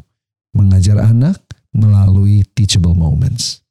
Mengajar 0.58 0.98
anak 0.98 1.46
melalui 1.76 2.42
teachable 2.56 2.96
moments. 2.98 3.62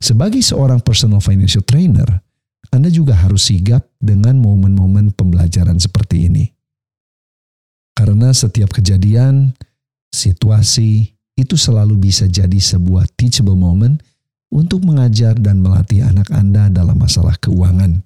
Sebagai 0.00 0.40
seorang 0.40 0.80
personal 0.80 1.20
financial 1.20 1.62
trainer, 1.62 2.23
anda 2.74 2.90
juga 2.90 3.14
harus 3.14 3.46
sigap 3.46 3.86
dengan 4.02 4.34
momen-momen 4.42 5.14
pembelajaran 5.14 5.78
seperti 5.78 6.26
ini. 6.26 6.50
Karena 7.94 8.34
setiap 8.34 8.74
kejadian, 8.74 9.54
situasi, 10.10 11.14
itu 11.38 11.54
selalu 11.54 12.10
bisa 12.10 12.26
jadi 12.26 12.58
sebuah 12.58 13.06
teachable 13.14 13.54
moment 13.54 14.02
untuk 14.50 14.82
mengajar 14.82 15.38
dan 15.38 15.62
melatih 15.62 16.02
anak 16.02 16.26
Anda 16.34 16.66
dalam 16.66 16.98
masalah 16.98 17.38
keuangan. 17.38 18.02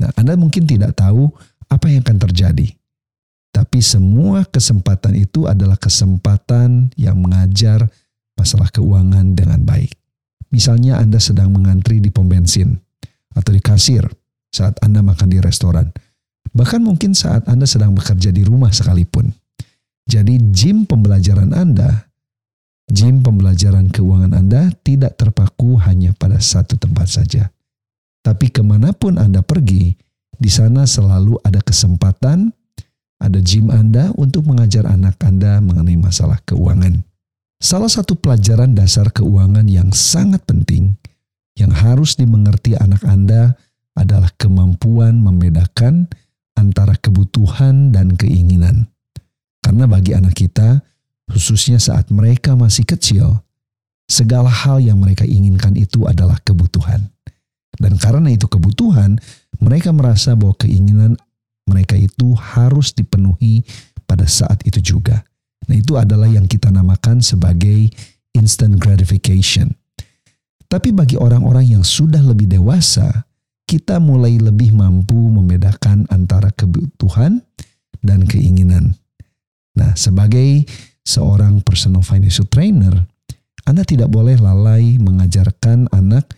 Nah, 0.00 0.10
Anda 0.20 0.36
mungkin 0.36 0.68
tidak 0.68 1.00
tahu 1.00 1.32
apa 1.72 1.88
yang 1.88 2.04
akan 2.04 2.20
terjadi. 2.28 2.68
Tapi 3.56 3.80
semua 3.80 4.44
kesempatan 4.44 5.16
itu 5.16 5.48
adalah 5.48 5.80
kesempatan 5.80 6.92
yang 7.00 7.16
mengajar 7.16 7.88
masalah 8.36 8.68
keuangan 8.68 9.32
dengan 9.32 9.64
baik. 9.64 9.96
Misalnya 10.52 11.00
Anda 11.00 11.16
sedang 11.16 11.56
mengantri 11.56 12.04
di 12.04 12.12
pom 12.12 12.28
bensin 12.28 12.84
atau 13.34 13.50
di 13.50 13.60
kasir 13.60 14.06
saat 14.50 14.78
Anda 14.80 15.02
makan 15.02 15.28
di 15.28 15.38
restoran. 15.42 15.90
Bahkan 16.54 16.80
mungkin 16.80 17.12
saat 17.12 17.50
Anda 17.50 17.66
sedang 17.66 17.92
bekerja 17.92 18.30
di 18.30 18.46
rumah 18.46 18.70
sekalipun. 18.70 19.34
Jadi 20.06 20.38
gym 20.54 20.86
pembelajaran 20.86 21.50
Anda 21.50 22.14
Gym 22.84 23.24
pembelajaran 23.24 23.88
keuangan 23.88 24.36
Anda 24.36 24.68
tidak 24.84 25.16
terpaku 25.16 25.80
hanya 25.80 26.12
pada 26.12 26.36
satu 26.36 26.76
tempat 26.76 27.08
saja. 27.08 27.48
Tapi 28.20 28.52
ke 28.52 28.60
mana 28.60 28.92
pun 28.92 29.16
Anda 29.16 29.40
pergi, 29.40 29.96
di 30.36 30.50
sana 30.52 30.84
selalu 30.84 31.40
ada 31.40 31.64
kesempatan, 31.64 32.52
ada 33.20 33.38
gym 33.40 33.72
Anda 33.72 34.12
untuk 34.20 34.44
mengajar 34.44 34.84
anak 34.84 35.16
Anda 35.24 35.64
mengenai 35.64 35.96
masalah 35.96 36.40
keuangan. 36.44 37.00
Salah 37.56 37.88
satu 37.88 38.20
pelajaran 38.20 38.76
dasar 38.76 39.08
keuangan 39.08 39.64
yang 39.64 39.88
sangat 39.96 40.44
penting 40.44 41.00
yang 41.54 41.70
harus 41.70 42.18
dimengerti 42.18 42.74
anak 42.74 43.02
Anda 43.06 43.54
adalah 43.94 44.30
kemampuan 44.34 45.22
membedakan 45.22 46.10
antara 46.58 46.98
kebutuhan 46.98 47.94
dan 47.94 48.14
keinginan. 48.18 48.90
Karena 49.62 49.86
bagi 49.86 50.12
anak 50.14 50.34
kita, 50.34 50.82
khususnya 51.30 51.78
saat 51.78 52.10
mereka 52.10 52.58
masih 52.58 52.84
kecil, 52.84 53.42
segala 54.10 54.50
hal 54.50 54.82
yang 54.82 54.98
mereka 55.00 55.24
inginkan 55.24 55.78
itu 55.78 56.04
adalah 56.04 56.36
kebutuhan. 56.42 57.10
Dan 57.74 57.98
karena 57.98 58.30
itu 58.30 58.46
kebutuhan, 58.46 59.18
mereka 59.58 59.90
merasa 59.90 60.38
bahwa 60.38 60.54
keinginan 60.58 61.18
mereka 61.66 61.96
itu 61.96 62.36
harus 62.36 62.92
dipenuhi 62.92 63.64
pada 64.04 64.28
saat 64.28 64.62
itu 64.68 64.94
juga. 64.94 65.24
Nah, 65.64 65.80
itu 65.80 65.96
adalah 65.96 66.28
yang 66.28 66.44
kita 66.44 66.68
namakan 66.68 67.24
sebagai 67.24 67.88
instant 68.36 68.76
gratification. 68.76 69.72
Tapi 70.74 70.90
bagi 70.90 71.14
orang-orang 71.14 71.78
yang 71.78 71.86
sudah 71.86 72.18
lebih 72.18 72.50
dewasa, 72.50 73.06
kita 73.62 74.02
mulai 74.02 74.42
lebih 74.42 74.74
mampu 74.74 75.14
membedakan 75.14 76.02
antara 76.10 76.50
kebutuhan 76.50 77.46
dan 78.02 78.26
keinginan. 78.26 78.98
Nah, 79.78 79.94
sebagai 79.94 80.66
seorang 81.06 81.62
personal 81.62 82.02
financial 82.02 82.50
trainer, 82.50 82.90
Anda 83.62 83.86
tidak 83.86 84.10
boleh 84.10 84.34
lalai 84.34 84.98
mengajarkan 84.98 85.94
anak 85.94 86.34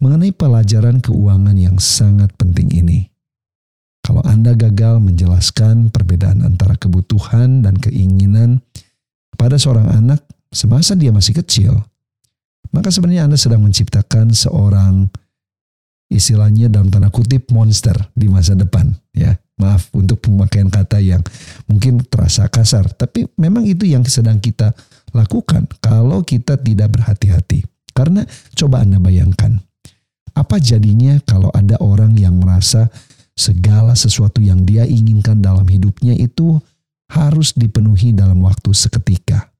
mengenai 0.00 0.32
pelajaran 0.32 1.04
keuangan 1.04 1.56
yang 1.60 1.76
sangat 1.76 2.32
penting 2.40 2.72
ini. 2.72 3.12
Kalau 4.00 4.24
Anda 4.24 4.56
gagal 4.56 4.96
menjelaskan 5.04 5.92
perbedaan 5.92 6.40
antara 6.40 6.80
kebutuhan 6.80 7.60
dan 7.60 7.76
keinginan 7.76 8.64
pada 9.36 9.60
seorang 9.60 9.92
anak 9.92 10.24
semasa 10.48 10.96
dia 10.96 11.12
masih 11.12 11.36
kecil, 11.36 11.84
maka 12.74 12.90
sebenarnya 12.90 13.30
Anda 13.30 13.38
sedang 13.38 13.62
menciptakan 13.62 14.34
seorang 14.34 15.06
istilahnya 16.10 16.66
dalam 16.66 16.90
tanda 16.90 17.08
kutip 17.08 17.48
monster 17.54 17.94
di 18.12 18.26
masa 18.26 18.58
depan 18.58 18.90
ya. 19.14 19.38
Maaf 19.54 19.94
untuk 19.94 20.18
pemakaian 20.18 20.66
kata 20.66 20.98
yang 20.98 21.22
mungkin 21.70 22.02
terasa 22.10 22.50
kasar, 22.50 22.90
tapi 22.90 23.30
memang 23.38 23.62
itu 23.62 23.86
yang 23.86 24.02
sedang 24.02 24.42
kita 24.42 24.74
lakukan 25.14 25.70
kalau 25.78 26.26
kita 26.26 26.58
tidak 26.58 26.98
berhati-hati. 26.98 27.62
Karena 27.94 28.26
coba 28.58 28.82
Anda 28.82 28.98
bayangkan, 28.98 29.62
apa 30.34 30.58
jadinya 30.58 31.22
kalau 31.22 31.54
ada 31.54 31.78
orang 31.78 32.18
yang 32.18 32.34
merasa 32.34 32.90
segala 33.38 33.94
sesuatu 33.94 34.42
yang 34.42 34.66
dia 34.66 34.82
inginkan 34.82 35.38
dalam 35.38 35.70
hidupnya 35.70 36.18
itu 36.18 36.58
harus 37.14 37.54
dipenuhi 37.54 38.10
dalam 38.10 38.42
waktu 38.42 38.74
seketika. 38.74 39.54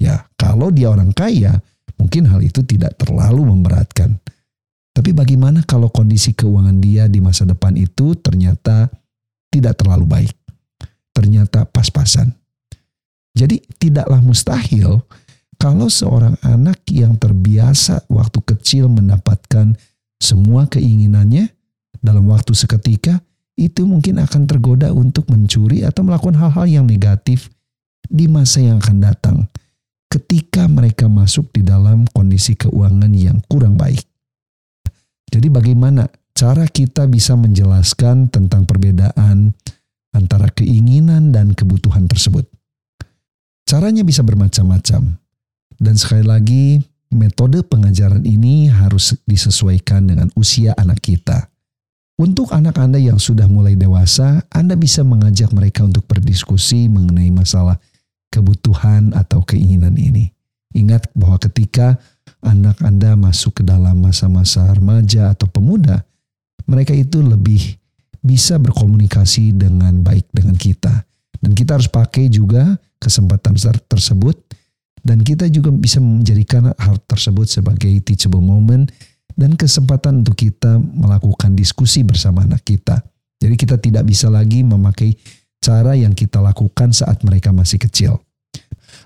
Ya, 0.00 0.24
kalau 0.40 0.72
dia 0.72 0.88
orang 0.88 1.12
kaya, 1.12 1.60
mungkin 2.00 2.24
hal 2.24 2.40
itu 2.40 2.64
tidak 2.64 2.96
terlalu 2.96 3.44
memberatkan. 3.44 4.16
Tapi 4.96 5.12
bagaimana 5.12 5.60
kalau 5.68 5.92
kondisi 5.92 6.32
keuangan 6.32 6.80
dia 6.80 7.04
di 7.06 7.20
masa 7.20 7.44
depan 7.44 7.76
itu 7.76 8.16
ternyata 8.16 8.88
tidak 9.52 9.76
terlalu 9.76 10.08
baik. 10.08 10.34
Ternyata 11.12 11.68
pas-pasan. 11.68 12.32
Jadi 13.36 13.60
tidaklah 13.76 14.18
mustahil 14.24 15.04
kalau 15.60 15.92
seorang 15.92 16.40
anak 16.40 16.80
yang 16.88 17.20
terbiasa 17.20 18.08
waktu 18.08 18.40
kecil 18.42 18.88
mendapatkan 18.88 19.76
semua 20.16 20.64
keinginannya 20.66 21.52
dalam 22.00 22.32
waktu 22.32 22.56
seketika, 22.56 23.20
itu 23.60 23.84
mungkin 23.84 24.24
akan 24.24 24.48
tergoda 24.48 24.88
untuk 24.90 25.28
mencuri 25.28 25.84
atau 25.84 26.00
melakukan 26.00 26.40
hal-hal 26.40 26.64
yang 26.64 26.86
negatif 26.88 27.52
di 28.08 28.24
masa 28.24 28.64
yang 28.64 28.80
akan 28.80 28.98
datang 29.04 29.36
ketika 30.10 30.66
mereka 30.66 31.06
masuk 31.06 31.54
di 31.54 31.62
dalam 31.62 32.04
kondisi 32.10 32.58
keuangan 32.58 33.14
yang 33.14 33.38
kurang 33.46 33.78
baik. 33.78 34.02
Jadi 35.30 35.46
bagaimana 35.46 36.10
cara 36.34 36.66
kita 36.66 37.06
bisa 37.06 37.38
menjelaskan 37.38 38.26
tentang 38.34 38.66
perbedaan 38.66 39.54
antara 40.10 40.50
keinginan 40.50 41.30
dan 41.30 41.54
kebutuhan 41.54 42.10
tersebut. 42.10 42.50
Caranya 43.62 44.02
bisa 44.02 44.26
bermacam-macam. 44.26 45.14
Dan 45.78 45.94
sekali 45.94 46.26
lagi, 46.26 46.64
metode 47.14 47.62
pengajaran 47.62 48.26
ini 48.26 48.66
harus 48.66 49.14
disesuaikan 49.22 50.10
dengan 50.10 50.28
usia 50.34 50.74
anak 50.74 50.98
kita. 50.98 51.46
Untuk 52.20 52.52
anak 52.52 52.76
Anda 52.76 52.98
yang 53.00 53.16
sudah 53.16 53.48
mulai 53.48 53.78
dewasa, 53.78 54.44
Anda 54.50 54.74
bisa 54.74 55.06
mengajak 55.06 55.54
mereka 55.54 55.86
untuk 55.86 56.04
berdiskusi 56.04 56.90
mengenai 56.90 57.32
masalah 57.32 57.80
kebutuhan 58.30 59.12
atau 59.12 59.42
keinginan 59.42 59.98
ini. 59.98 60.30
Ingat 60.70 61.10
bahwa 61.18 61.36
ketika 61.42 61.98
anak 62.40 62.78
Anda 62.80 63.18
masuk 63.18 63.60
ke 63.60 63.62
dalam 63.66 64.00
masa-masa 64.00 64.70
remaja 64.70 65.34
atau 65.34 65.50
pemuda, 65.50 66.06
mereka 66.70 66.94
itu 66.94 67.20
lebih 67.20 67.76
bisa 68.22 68.56
berkomunikasi 68.62 69.56
dengan 69.56 70.00
baik 70.00 70.30
dengan 70.30 70.54
kita. 70.54 71.04
Dan 71.40 71.56
kita 71.56 71.80
harus 71.80 71.90
pakai 71.90 72.30
juga 72.30 72.78
kesempatan 73.00 73.56
tersebut 73.88 74.36
dan 75.00 75.24
kita 75.24 75.48
juga 75.48 75.72
bisa 75.72 75.98
menjadikan 75.98 76.70
hal 76.76 77.00
tersebut 77.08 77.48
sebagai 77.48 77.90
teachable 78.04 78.44
moment 78.44 78.92
dan 79.32 79.56
kesempatan 79.56 80.20
untuk 80.20 80.36
kita 80.36 80.76
melakukan 80.76 81.56
diskusi 81.56 82.04
bersama 82.04 82.44
anak 82.44 82.60
kita. 82.60 83.00
Jadi 83.40 83.54
kita 83.56 83.80
tidak 83.80 84.04
bisa 84.04 84.28
lagi 84.28 84.60
memakai 84.60 85.16
cara 85.60 85.92
yang 85.94 86.16
kita 86.16 86.40
lakukan 86.40 86.90
saat 86.90 87.20
mereka 87.22 87.52
masih 87.52 87.76
kecil. 87.76 88.20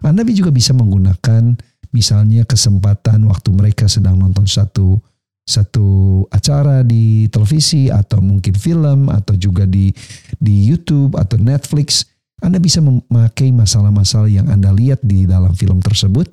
Anda 0.01 0.23
juga 0.27 0.55
bisa 0.55 0.73
menggunakan 0.73 1.59
misalnya 1.95 2.43
kesempatan 2.47 3.27
waktu 3.31 3.51
mereka 3.55 3.87
sedang 3.87 4.19
nonton 4.19 4.47
satu 4.47 4.99
satu 5.45 6.25
acara 6.33 6.81
di 6.81 7.29
televisi 7.29 7.93
atau 7.93 8.25
mungkin 8.25 8.57
film 8.57 9.13
atau 9.13 9.37
juga 9.37 9.69
di 9.69 9.93
di 10.41 10.65
YouTube 10.65 11.21
atau 11.21 11.37
Netflix, 11.37 12.09
Anda 12.41 12.57
bisa 12.57 12.81
memakai 12.81 13.53
masalah-masalah 13.53 14.33
yang 14.33 14.49
Anda 14.49 14.73
lihat 14.73 15.05
di 15.05 15.29
dalam 15.29 15.53
film 15.53 15.85
tersebut 15.85 16.33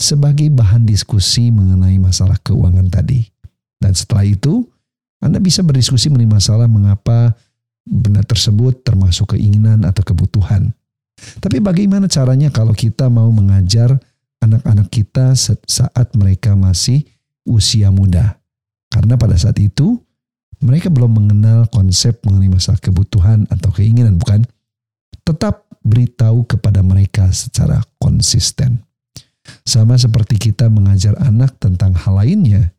sebagai 0.00 0.50
bahan 0.50 0.82
diskusi 0.82 1.54
mengenai 1.54 2.00
masalah 2.02 2.42
keuangan 2.42 2.90
tadi. 2.90 3.22
Dan 3.78 3.94
setelah 3.94 4.26
itu, 4.26 4.66
Anda 5.22 5.38
bisa 5.38 5.62
berdiskusi 5.62 6.10
mengenai 6.10 6.42
masalah 6.42 6.66
mengapa 6.66 7.38
benda 7.86 8.20
tersebut 8.24 8.84
termasuk 8.84 9.36
keinginan 9.36 9.84
atau 9.84 10.04
kebutuhan. 10.04 10.72
Tapi 11.40 11.60
bagaimana 11.60 12.08
caranya 12.08 12.48
kalau 12.48 12.72
kita 12.72 13.12
mau 13.12 13.28
mengajar 13.28 13.92
anak-anak 14.40 14.88
kita 14.88 15.36
saat 15.68 16.08
mereka 16.16 16.56
masih 16.56 17.04
usia 17.44 17.92
muda? 17.92 18.40
Karena 18.90 19.14
pada 19.20 19.36
saat 19.36 19.60
itu 19.60 20.00
mereka 20.60 20.92
belum 20.92 21.16
mengenal 21.16 21.68
konsep 21.72 22.20
mengenai 22.24 22.52
masalah 22.52 22.80
kebutuhan 22.80 23.48
atau 23.48 23.72
keinginan, 23.72 24.20
bukan? 24.20 24.44
Tetap 25.24 25.68
beritahu 25.80 26.44
kepada 26.44 26.84
mereka 26.84 27.28
secara 27.32 27.80
konsisten. 27.96 28.84
Sama 29.64 29.96
seperti 29.96 30.36
kita 30.36 30.68
mengajar 30.68 31.16
anak 31.16 31.56
tentang 31.56 31.96
hal 31.96 32.20
lainnya, 32.20 32.76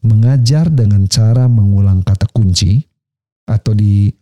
mengajar 0.00 0.70
dengan 0.70 1.10
cara 1.10 1.50
mengulang 1.50 2.06
kata 2.06 2.30
kunci 2.30 2.86
atau 3.50 3.74
di 3.74 4.14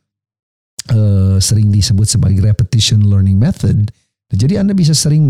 uh, 0.93 1.37
sering 1.39 1.71
disebut 1.73 2.07
sebagai 2.07 2.43
repetition 2.43 3.07
learning 3.07 3.39
method. 3.39 3.91
Jadi 4.27 4.59
Anda 4.59 4.75
bisa 4.75 4.91
sering 4.91 5.23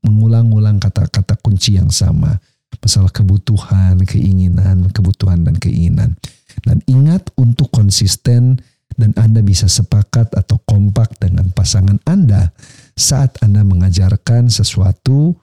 mengulang-ulang 0.00 0.80
kata-kata 0.80 1.36
kunci 1.36 1.76
yang 1.76 1.92
sama 1.92 2.32
masalah 2.80 3.12
kebutuhan, 3.12 4.00
keinginan, 4.04 4.88
kebutuhan 4.92 5.44
dan 5.44 5.56
keinginan. 5.56 6.16
Dan 6.64 6.80
ingat 6.88 7.28
untuk 7.36 7.68
konsisten 7.68 8.60
dan 8.96 9.10
Anda 9.20 9.44
bisa 9.44 9.68
sepakat 9.68 10.32
atau 10.32 10.56
kompak 10.64 11.20
dengan 11.20 11.52
pasangan 11.52 12.00
Anda 12.08 12.52
saat 12.96 13.36
Anda 13.44 13.60
mengajarkan 13.66 14.48
sesuatu 14.48 15.36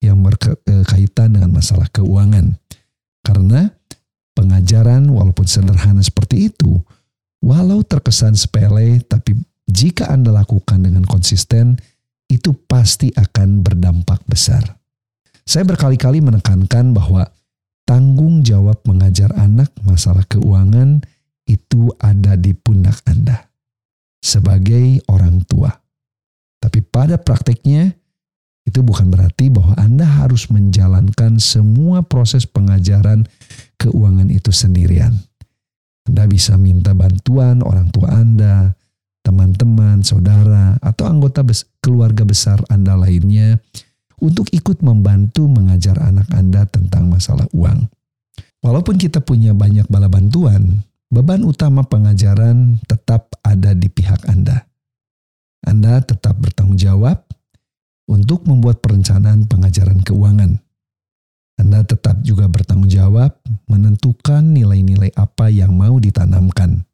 yang 0.00 0.24
berkaitan 0.24 1.36
dengan 1.36 1.52
masalah 1.52 1.92
keuangan. 1.92 2.56
Karena 3.20 3.68
pengajaran 4.32 5.10
walaupun 5.10 5.44
sederhana 5.44 6.00
seperti 6.00 6.48
itu, 6.48 6.80
walau 7.42 7.82
terkesan 7.82 8.36
sepele, 8.36 9.00
tapi 9.04 9.36
jika 9.66 10.08
Anda 10.12 10.30
lakukan 10.30 10.86
dengan 10.86 11.02
konsisten, 11.02 11.76
itu 12.26 12.54
pasti 12.66 13.10
akan 13.14 13.62
berdampak 13.62 14.22
besar. 14.26 14.62
Saya 15.46 15.62
berkali-kali 15.62 16.18
menekankan 16.22 16.90
bahwa 16.90 17.26
tanggung 17.86 18.42
jawab 18.42 18.82
mengajar 18.82 19.30
anak 19.38 19.70
masalah 19.86 20.26
keuangan 20.26 21.06
itu 21.46 21.94
ada 22.02 22.34
di 22.34 22.50
pundak 22.50 22.98
Anda 23.06 23.46
sebagai 24.18 25.06
orang 25.06 25.46
tua. 25.46 25.70
Tapi 26.58 26.82
pada 26.82 27.14
prakteknya, 27.14 27.94
itu 28.66 28.82
bukan 28.82 29.06
berarti 29.06 29.46
bahwa 29.46 29.78
Anda 29.78 30.02
harus 30.02 30.50
menjalankan 30.50 31.38
semua 31.38 32.02
proses 32.02 32.42
pengajaran 32.50 33.22
keuangan 33.78 34.26
itu 34.34 34.50
sendirian. 34.50 35.14
Anda 36.06 36.24
bisa 36.30 36.54
minta 36.54 36.94
bantuan 36.94 37.60
orang 37.66 37.90
tua 37.90 38.14
Anda, 38.14 38.74
teman-teman, 39.26 40.06
saudara, 40.06 40.78
atau 40.78 41.10
anggota 41.10 41.42
bes 41.42 41.66
keluarga 41.82 42.22
besar 42.22 42.62
Anda 42.70 42.94
lainnya 42.94 43.58
untuk 44.22 44.46
ikut 44.54 44.80
membantu 44.86 45.50
mengajar 45.50 45.98
anak 45.98 46.30
Anda 46.30 46.64
tentang 46.70 47.10
masalah 47.10 47.50
uang. 47.50 47.90
Walaupun 48.62 48.96
kita 48.98 49.22
punya 49.22 49.54
banyak 49.54 49.86
bala 49.90 50.06
bantuan, 50.06 50.82
beban 51.10 51.42
utama 51.42 51.86
pengajaran 51.86 52.78
tetap 52.86 53.34
ada 53.42 53.74
di 53.74 53.86
pihak 53.90 54.26
Anda. 54.30 54.66
Anda 55.66 55.98
tetap 56.02 56.38
bertanggung 56.38 56.78
jawab 56.78 57.26
untuk 58.06 58.46
membuat 58.46 58.78
perencanaan 58.78 59.50
pengajaran 59.50 60.02
keuangan. 60.06 60.65
Anda 61.56 61.80
tetap 61.88 62.20
juga 62.20 62.44
bertanggung 62.46 62.92
jawab 62.92 63.32
menentukan 63.64 64.44
nilai-nilai 64.44 65.12
apa 65.16 65.48
yang 65.48 65.72
mau 65.72 65.96
ditanamkan 65.96 66.84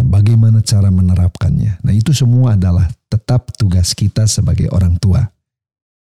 dan 0.00 0.06
bagaimana 0.08 0.64
cara 0.64 0.88
menerapkannya. 0.88 1.84
Nah, 1.84 1.92
itu 1.92 2.16
semua 2.16 2.56
adalah 2.56 2.88
tetap 3.12 3.52
tugas 3.60 3.92
kita 3.92 4.24
sebagai 4.24 4.72
orang 4.72 4.96
tua. 4.96 5.20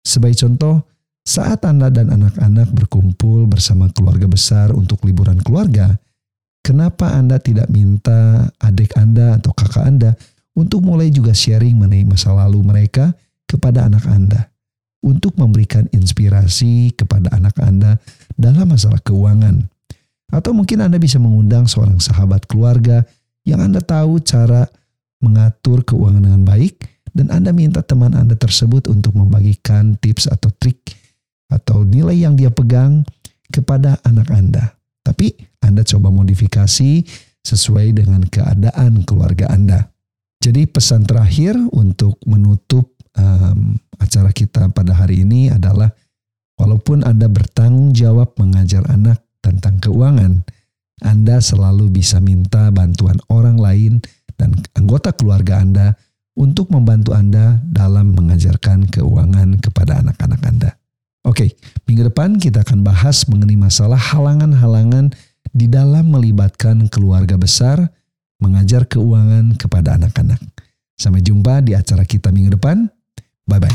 Sebagai 0.06 0.38
contoh, 0.46 0.86
saat 1.26 1.66
Anda 1.66 1.90
dan 1.90 2.14
anak-anak 2.14 2.70
berkumpul 2.70 3.50
bersama 3.50 3.90
keluarga 3.90 4.30
besar 4.30 4.70
untuk 4.70 5.02
liburan 5.02 5.42
keluarga, 5.42 5.98
kenapa 6.62 7.10
Anda 7.10 7.42
tidak 7.42 7.66
minta 7.74 8.46
adik 8.62 8.94
Anda 8.94 9.42
atau 9.42 9.50
kakak 9.50 9.84
Anda 9.84 10.10
untuk 10.54 10.86
mulai 10.86 11.10
juga 11.10 11.34
sharing 11.34 11.74
mengenai 11.74 12.06
masa 12.06 12.30
lalu 12.32 12.62
mereka 12.62 13.12
kepada 13.50 13.90
anak 13.90 14.06
Anda 14.06 14.46
untuk 15.04 15.38
memberikan 15.38 15.86
inspirasi 15.94 16.94
kepada 16.94 17.30
anak 17.34 17.54
Anda 17.62 18.02
dalam 18.34 18.74
masalah 18.74 18.98
keuangan. 19.02 19.66
Atau 20.28 20.52
mungkin 20.52 20.84
Anda 20.84 21.00
bisa 21.00 21.16
mengundang 21.16 21.70
seorang 21.70 22.02
sahabat 22.02 22.44
keluarga 22.50 23.06
yang 23.46 23.64
Anda 23.64 23.80
tahu 23.80 24.20
cara 24.20 24.68
mengatur 25.24 25.82
keuangan 25.86 26.22
dengan 26.22 26.42
baik 26.44 26.84
dan 27.16 27.32
Anda 27.32 27.50
minta 27.56 27.80
teman 27.80 28.12
Anda 28.12 28.36
tersebut 28.36 28.86
untuk 28.92 29.16
membagikan 29.16 29.96
tips 29.96 30.28
atau 30.28 30.52
trik 30.52 30.94
atau 31.48 31.82
nilai 31.82 32.14
yang 32.14 32.36
dia 32.36 32.52
pegang 32.52 33.02
kepada 33.48 33.96
anak 34.04 34.28
Anda. 34.28 34.76
Tapi 35.00 35.32
Anda 35.64 35.80
coba 35.88 36.12
modifikasi 36.12 36.92
sesuai 37.40 37.96
dengan 37.96 38.20
keadaan 38.28 39.08
keluarga 39.08 39.48
Anda. 39.48 39.88
Jadi 40.38 40.68
pesan 40.68 41.08
terakhir 41.08 41.56
untuk 41.72 42.20
menutup 42.28 42.97
um, 43.18 43.76
acara 43.98 44.30
kita 44.32 44.70
pada 44.70 44.94
hari 44.94 45.26
ini 45.26 45.50
adalah 45.50 45.90
walaupun 46.56 47.02
Anda 47.02 47.26
bertanggung 47.26 47.92
jawab 47.92 48.38
mengajar 48.38 48.86
anak 48.88 49.20
tentang 49.42 49.82
keuangan, 49.82 50.46
Anda 51.02 51.42
selalu 51.42 51.90
bisa 51.90 52.22
minta 52.22 52.70
bantuan 52.70 53.18
orang 53.28 53.58
lain 53.58 53.92
dan 54.38 54.54
anggota 54.78 55.10
keluarga 55.12 55.58
Anda 55.58 55.98
untuk 56.38 56.70
membantu 56.70 57.18
Anda 57.18 57.58
dalam 57.66 58.14
mengajarkan 58.14 58.86
keuangan 58.88 59.58
kepada 59.58 60.00
anak-anak 60.06 60.40
Anda. 60.46 60.70
Oke, 61.26 61.58
minggu 61.84 62.08
depan 62.08 62.38
kita 62.38 62.62
akan 62.62 62.86
bahas 62.86 63.26
mengenai 63.26 63.58
masalah 63.58 63.98
halangan-halangan 63.98 65.12
di 65.50 65.66
dalam 65.66 66.14
melibatkan 66.14 66.86
keluarga 66.86 67.34
besar 67.34 67.90
mengajar 68.38 68.86
keuangan 68.86 69.58
kepada 69.58 69.98
anak-anak. 69.98 70.38
Sampai 70.94 71.22
jumpa 71.22 71.62
di 71.62 71.74
acara 71.74 72.06
kita 72.06 72.30
minggu 72.30 72.58
depan. 72.58 72.86
Bye 73.48 73.58
bye. 73.60 73.68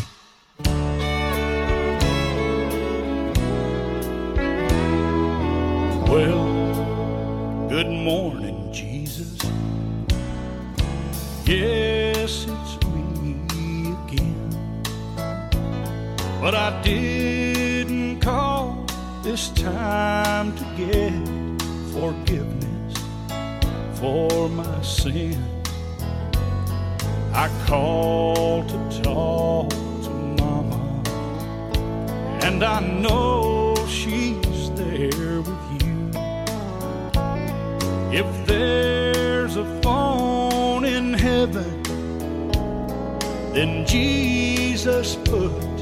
Well, 6.07 7.67
good 7.69 7.88
morning, 7.89 8.71
Jesus. 8.71 9.36
Yes, 11.43 12.45
it's 12.47 12.88
me 12.88 13.95
again. 14.05 14.51
But 16.39 16.53
I 16.53 16.80
didn't 16.84 18.19
call 18.19 18.86
this 19.24 19.49
time 19.49 20.55
to 20.55 20.63
get 20.78 21.13
forgiveness 21.93 22.93
for 23.99 24.49
my 24.49 24.82
sin. 24.84 25.62
I 27.36 27.49
called 27.65 28.69
to 28.69 29.01
talk 29.01 29.69
to 29.69 30.09
Mama, 30.39 31.01
and 32.43 32.63
I 32.63 32.79
know 32.79 33.73
she's 33.88 34.69
there 34.75 35.41
with 35.41 35.81
you. 35.81 36.11
If 38.11 38.45
there's 38.45 39.55
a 39.55 39.65
phone 39.81 40.86
in 40.86 41.13
heaven, 41.13 41.81
then 43.51 43.88
Jesus 43.88 45.15
put 45.15 45.72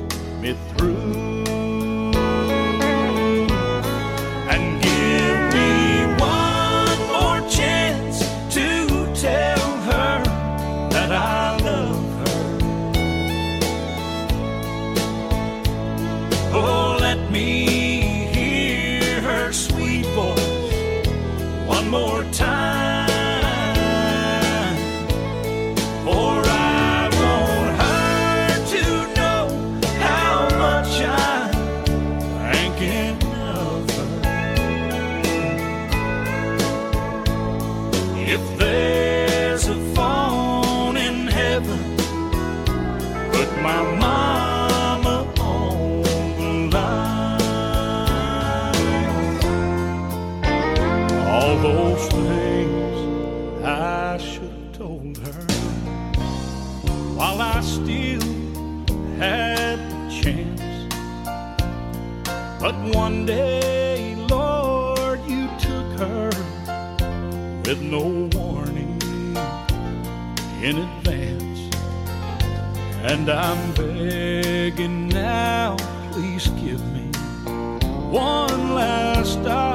one 78.11 78.75
last 78.75 79.37
opportunity. 79.37 79.70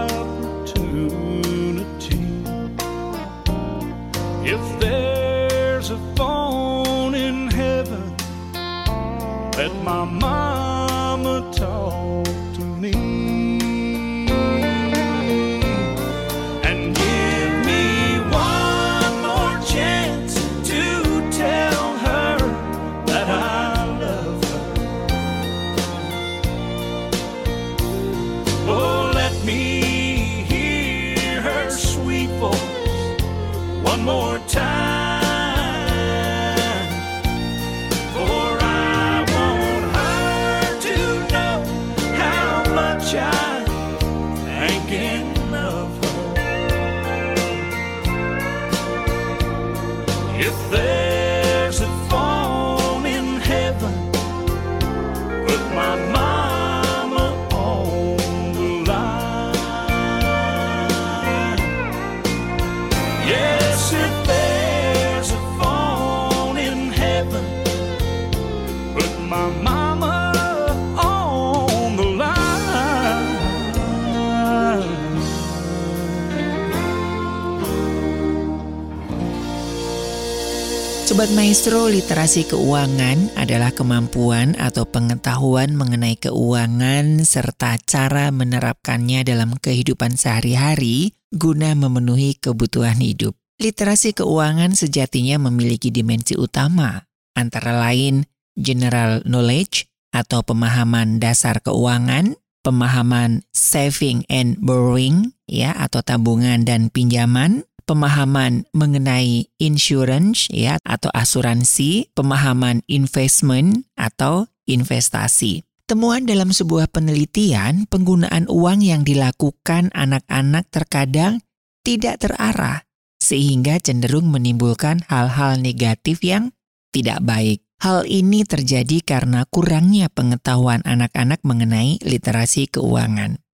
Sobat 81.16 81.32
Maestro, 81.32 81.88
literasi 81.88 82.44
keuangan 82.44 83.40
adalah 83.40 83.72
kemampuan 83.72 84.52
atau 84.60 84.84
pengetahuan 84.84 85.72
mengenai 85.72 86.12
keuangan 86.20 87.24
serta 87.24 87.80
cara 87.88 88.28
menerapkannya 88.28 89.24
dalam 89.24 89.56
kehidupan 89.56 90.12
sehari-hari 90.12 91.16
guna 91.32 91.72
memenuhi 91.72 92.36
kebutuhan 92.36 93.00
hidup. 93.00 93.32
Literasi 93.56 94.12
keuangan 94.12 94.76
sejatinya 94.76 95.40
memiliki 95.48 95.88
dimensi 95.88 96.36
utama, 96.36 97.08
antara 97.32 97.80
lain 97.80 98.28
general 98.52 99.24
knowledge 99.24 99.88
atau 100.12 100.44
pemahaman 100.44 101.16
dasar 101.16 101.64
keuangan, 101.64 102.36
pemahaman 102.60 103.40
saving 103.56 104.20
and 104.28 104.60
borrowing 104.60 105.32
ya 105.48 105.72
atau 105.80 106.04
tabungan 106.04 106.68
dan 106.68 106.92
pinjaman, 106.92 107.64
pemahaman 107.86 108.66
mengenai 108.74 109.48
insurance 109.62 110.50
ya 110.50 110.76
atau 110.82 111.08
asuransi, 111.14 112.10
pemahaman 112.12 112.82
investment 112.90 113.86
atau 113.94 114.50
investasi. 114.66 115.62
Temuan 115.86 116.26
dalam 116.26 116.50
sebuah 116.50 116.90
penelitian, 116.90 117.86
penggunaan 117.86 118.50
uang 118.50 118.82
yang 118.82 119.06
dilakukan 119.06 119.94
anak-anak 119.94 120.66
terkadang 120.74 121.38
tidak 121.86 122.26
terarah 122.26 122.82
sehingga 123.22 123.78
cenderung 123.78 124.26
menimbulkan 124.28 125.06
hal-hal 125.06 125.56
negatif 125.62 126.26
yang 126.26 126.50
tidak 126.90 127.22
baik. 127.22 127.62
Hal 127.78 128.02
ini 128.08 128.42
terjadi 128.42 128.98
karena 129.04 129.46
kurangnya 129.46 130.10
pengetahuan 130.10 130.82
anak-anak 130.82 131.44
mengenai 131.46 132.02
literasi 132.02 132.66
keuangan 132.66 133.45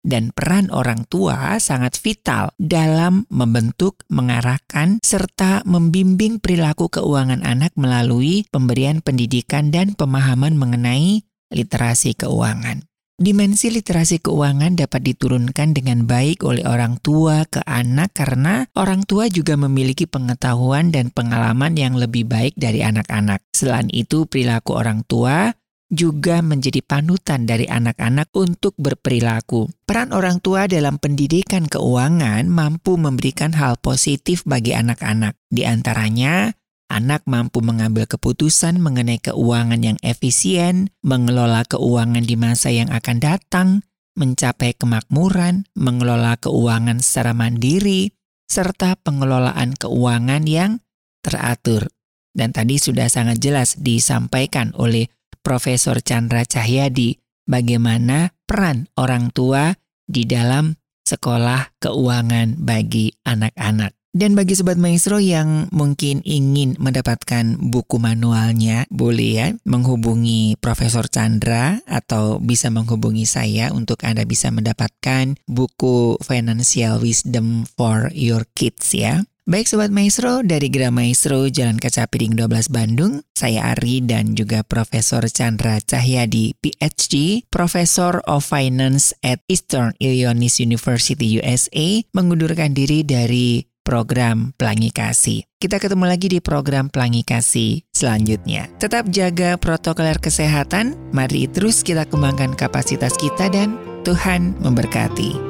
dan 0.00 0.32
peran 0.32 0.72
orang 0.72 1.04
tua 1.06 1.60
sangat 1.60 1.96
vital 2.00 2.52
dalam 2.56 3.28
membentuk, 3.28 4.02
mengarahkan, 4.08 4.98
serta 5.04 5.62
membimbing 5.68 6.40
perilaku 6.40 6.88
keuangan 6.88 7.44
anak 7.44 7.76
melalui 7.76 8.48
pemberian 8.48 9.04
pendidikan 9.04 9.68
dan 9.68 9.92
pemahaman 9.92 10.56
mengenai 10.56 11.24
literasi 11.52 12.16
keuangan. 12.16 12.90
Dimensi 13.20 13.68
literasi 13.68 14.24
keuangan 14.24 14.80
dapat 14.80 15.04
diturunkan 15.04 15.76
dengan 15.76 16.08
baik 16.08 16.40
oleh 16.40 16.64
orang 16.64 16.96
tua 17.04 17.44
ke 17.44 17.60
anak 17.68 18.16
karena 18.16 18.64
orang 18.72 19.04
tua 19.04 19.28
juga 19.28 19.60
memiliki 19.60 20.08
pengetahuan 20.08 20.88
dan 20.88 21.12
pengalaman 21.12 21.76
yang 21.76 22.00
lebih 22.00 22.24
baik 22.24 22.56
dari 22.56 22.80
anak-anak. 22.80 23.44
Selain 23.52 23.92
itu, 23.92 24.24
perilaku 24.24 24.72
orang 24.72 25.04
tua 25.04 25.52
juga 25.90 26.38
menjadi 26.40 26.80
panutan 26.86 27.44
dari 27.44 27.66
anak-anak 27.66 28.30
untuk 28.38 28.78
berperilaku. 28.78 29.66
Peran 29.84 30.14
orang 30.14 30.38
tua 30.38 30.70
dalam 30.70 31.02
pendidikan 31.02 31.66
keuangan 31.66 32.46
mampu 32.46 32.94
memberikan 32.94 33.50
hal 33.58 33.74
positif 33.82 34.46
bagi 34.46 34.70
anak-anak. 34.70 35.34
Di 35.50 35.66
antaranya, 35.66 36.54
anak 36.86 37.26
mampu 37.26 37.58
mengambil 37.58 38.06
keputusan 38.06 38.78
mengenai 38.78 39.18
keuangan 39.18 39.82
yang 39.82 39.98
efisien, 40.06 40.94
mengelola 41.02 41.66
keuangan 41.66 42.22
di 42.22 42.38
masa 42.38 42.70
yang 42.70 42.88
akan 42.94 43.18
datang, 43.18 43.68
mencapai 44.14 44.78
kemakmuran, 44.78 45.66
mengelola 45.74 46.38
keuangan 46.38 47.02
secara 47.02 47.34
mandiri, 47.34 48.14
serta 48.46 48.94
pengelolaan 49.02 49.74
keuangan 49.74 50.46
yang 50.46 50.82
teratur. 51.22 51.90
Dan 52.30 52.54
tadi 52.54 52.78
sudah 52.78 53.10
sangat 53.10 53.42
jelas 53.42 53.74
disampaikan 53.74 54.70
oleh 54.78 55.10
Profesor 55.40 56.00
Chandra 56.04 56.44
Cahyadi 56.44 57.16
bagaimana 57.48 58.30
peran 58.46 58.86
orang 58.94 59.34
tua 59.34 59.74
di 60.06 60.28
dalam 60.28 60.76
sekolah 61.02 61.82
keuangan 61.82 62.60
bagi 62.62 63.10
anak-anak. 63.26 63.96
Dan 64.10 64.34
bagi 64.34 64.58
sobat 64.58 64.74
maestro 64.74 65.22
yang 65.22 65.70
mungkin 65.70 66.18
ingin 66.26 66.74
mendapatkan 66.82 67.54
buku 67.62 68.02
manualnya, 68.02 68.82
boleh 68.90 69.30
ya 69.30 69.48
menghubungi 69.62 70.58
Profesor 70.58 71.06
Chandra 71.06 71.78
atau 71.86 72.42
bisa 72.42 72.74
menghubungi 72.74 73.22
saya 73.22 73.70
untuk 73.70 74.02
Anda 74.02 74.26
bisa 74.26 74.50
mendapatkan 74.50 75.38
buku 75.46 76.18
Financial 76.26 76.98
Wisdom 76.98 77.70
for 77.70 78.10
Your 78.10 78.50
Kids 78.50 78.98
ya. 78.98 79.22
Baik 79.50 79.66
Sobat 79.66 79.90
Maestro, 79.90 80.46
dari 80.46 80.70
Gra 80.70 80.94
Maestro 80.94 81.50
Jalan 81.50 81.74
Kaca 81.74 82.06
Piring 82.06 82.38
12 82.38 82.70
Bandung, 82.70 83.26
saya 83.34 83.74
Ari 83.74 83.98
dan 83.98 84.38
juga 84.38 84.62
Profesor 84.62 85.26
Chandra 85.26 85.82
Cahyadi, 85.82 86.54
PhD, 86.54 87.42
Professor 87.50 88.22
of 88.30 88.46
Finance 88.46 89.10
at 89.26 89.42
Eastern 89.50 89.90
Illinois 89.98 90.54
University 90.62 91.42
USA, 91.42 91.98
mengundurkan 92.14 92.78
diri 92.78 93.02
dari 93.02 93.66
program 93.82 94.54
Pelangi 94.54 94.94
Kasih. 94.94 95.42
Kita 95.58 95.82
ketemu 95.82 96.06
lagi 96.06 96.30
di 96.30 96.38
program 96.38 96.86
Pelangi 96.86 97.26
Kasih 97.26 97.82
selanjutnya. 97.90 98.70
Tetap 98.78 99.10
jaga 99.10 99.58
protokol 99.58 100.14
kesehatan, 100.22 100.94
mari 101.10 101.50
terus 101.50 101.82
kita 101.82 102.06
kembangkan 102.06 102.54
kapasitas 102.54 103.18
kita 103.18 103.50
dan 103.50 103.74
Tuhan 104.06 104.54
memberkati. 104.62 105.49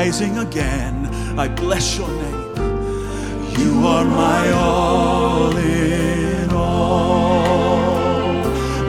rising 0.00 0.36
again. 0.38 0.94
I 1.38 1.46
bless 1.62 1.98
your 1.98 2.08
name. 2.08 2.54
You 3.58 3.72
are 3.94 4.06
my 4.24 4.42
all 4.52 5.54
in 5.56 6.50
all. 6.50 7.76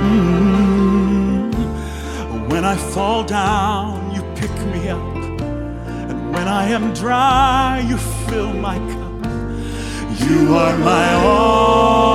Mm-hmm. 0.10 1.50
When 2.52 2.64
I 2.64 2.78
fall 2.94 3.24
down, 3.26 3.94
you 4.16 4.22
pick 4.40 4.56
me 4.74 4.82
up. 4.98 5.16
And 6.10 6.20
when 6.34 6.48
I 6.62 6.64
am 6.78 6.94
dry, 6.94 7.84
you 7.90 7.98
fill 8.28 8.54
my 8.70 8.78
cup. 8.94 9.20
You 10.26 10.40
are 10.64 10.78
my 10.92 11.08
all. 11.26 12.11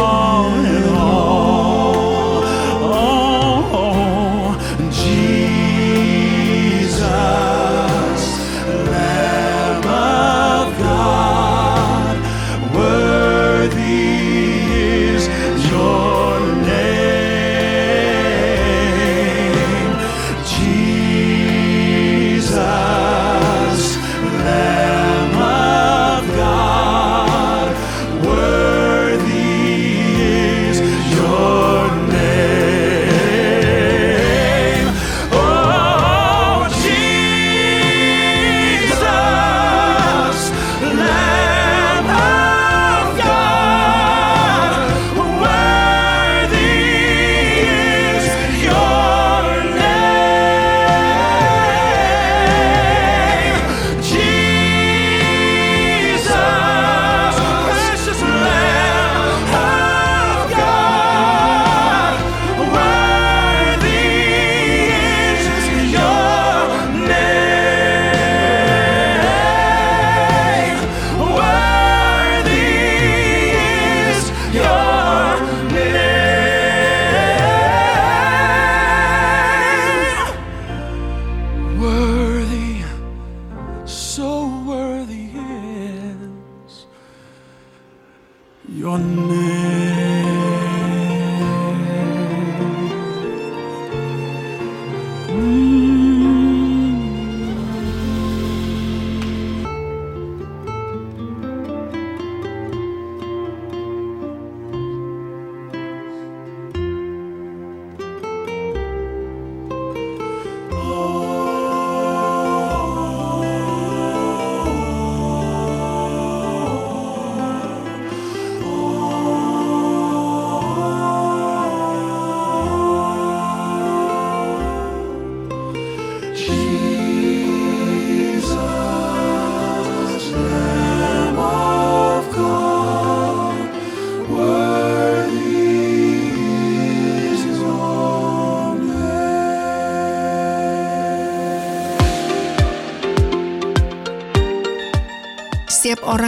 your 88.76 88.98
name. 88.98 89.55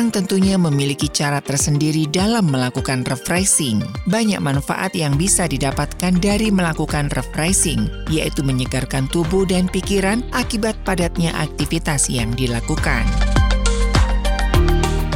Tentunya 0.09 0.57
memiliki 0.57 1.07
cara 1.13 1.39
tersendiri 1.45 2.09
dalam 2.09 2.49
melakukan 2.49 3.05
refreshing. 3.05 3.85
Banyak 4.09 4.41
manfaat 4.41 4.97
yang 4.97 5.21
bisa 5.21 5.45
didapatkan 5.45 6.17
dari 6.17 6.49
melakukan 6.49 7.13
refreshing, 7.13 7.87
yaitu 8.09 8.41
menyegarkan 8.41 9.05
tubuh 9.13 9.45
dan 9.45 9.69
pikiran 9.69 10.25
akibat 10.33 10.75
padatnya 10.83 11.31
aktivitas 11.37 12.09
yang 12.09 12.33
dilakukan. 12.33 13.05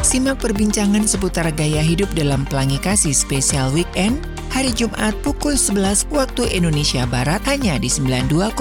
Simak 0.03 0.43
perbincangan 0.43 1.09
seputar 1.09 1.49
gaya 1.55 1.81
hidup 1.81 2.11
dalam 2.13 2.45
Pelangi 2.45 2.77
Kasih 2.77 3.15
Spesial 3.17 3.73
Weekend 3.73 4.21
hari 4.53 4.75
Jumat 4.75 5.17
pukul 5.25 5.57
11 5.57 6.11
waktu 6.13 6.53
Indonesia 6.53 7.09
Barat 7.09 7.41
hanya 7.49 7.81
di 7.81 7.89
92,5 7.89 8.53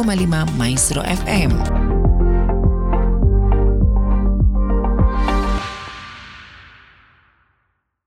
Maestro 0.55 1.03
FM. 1.03 1.80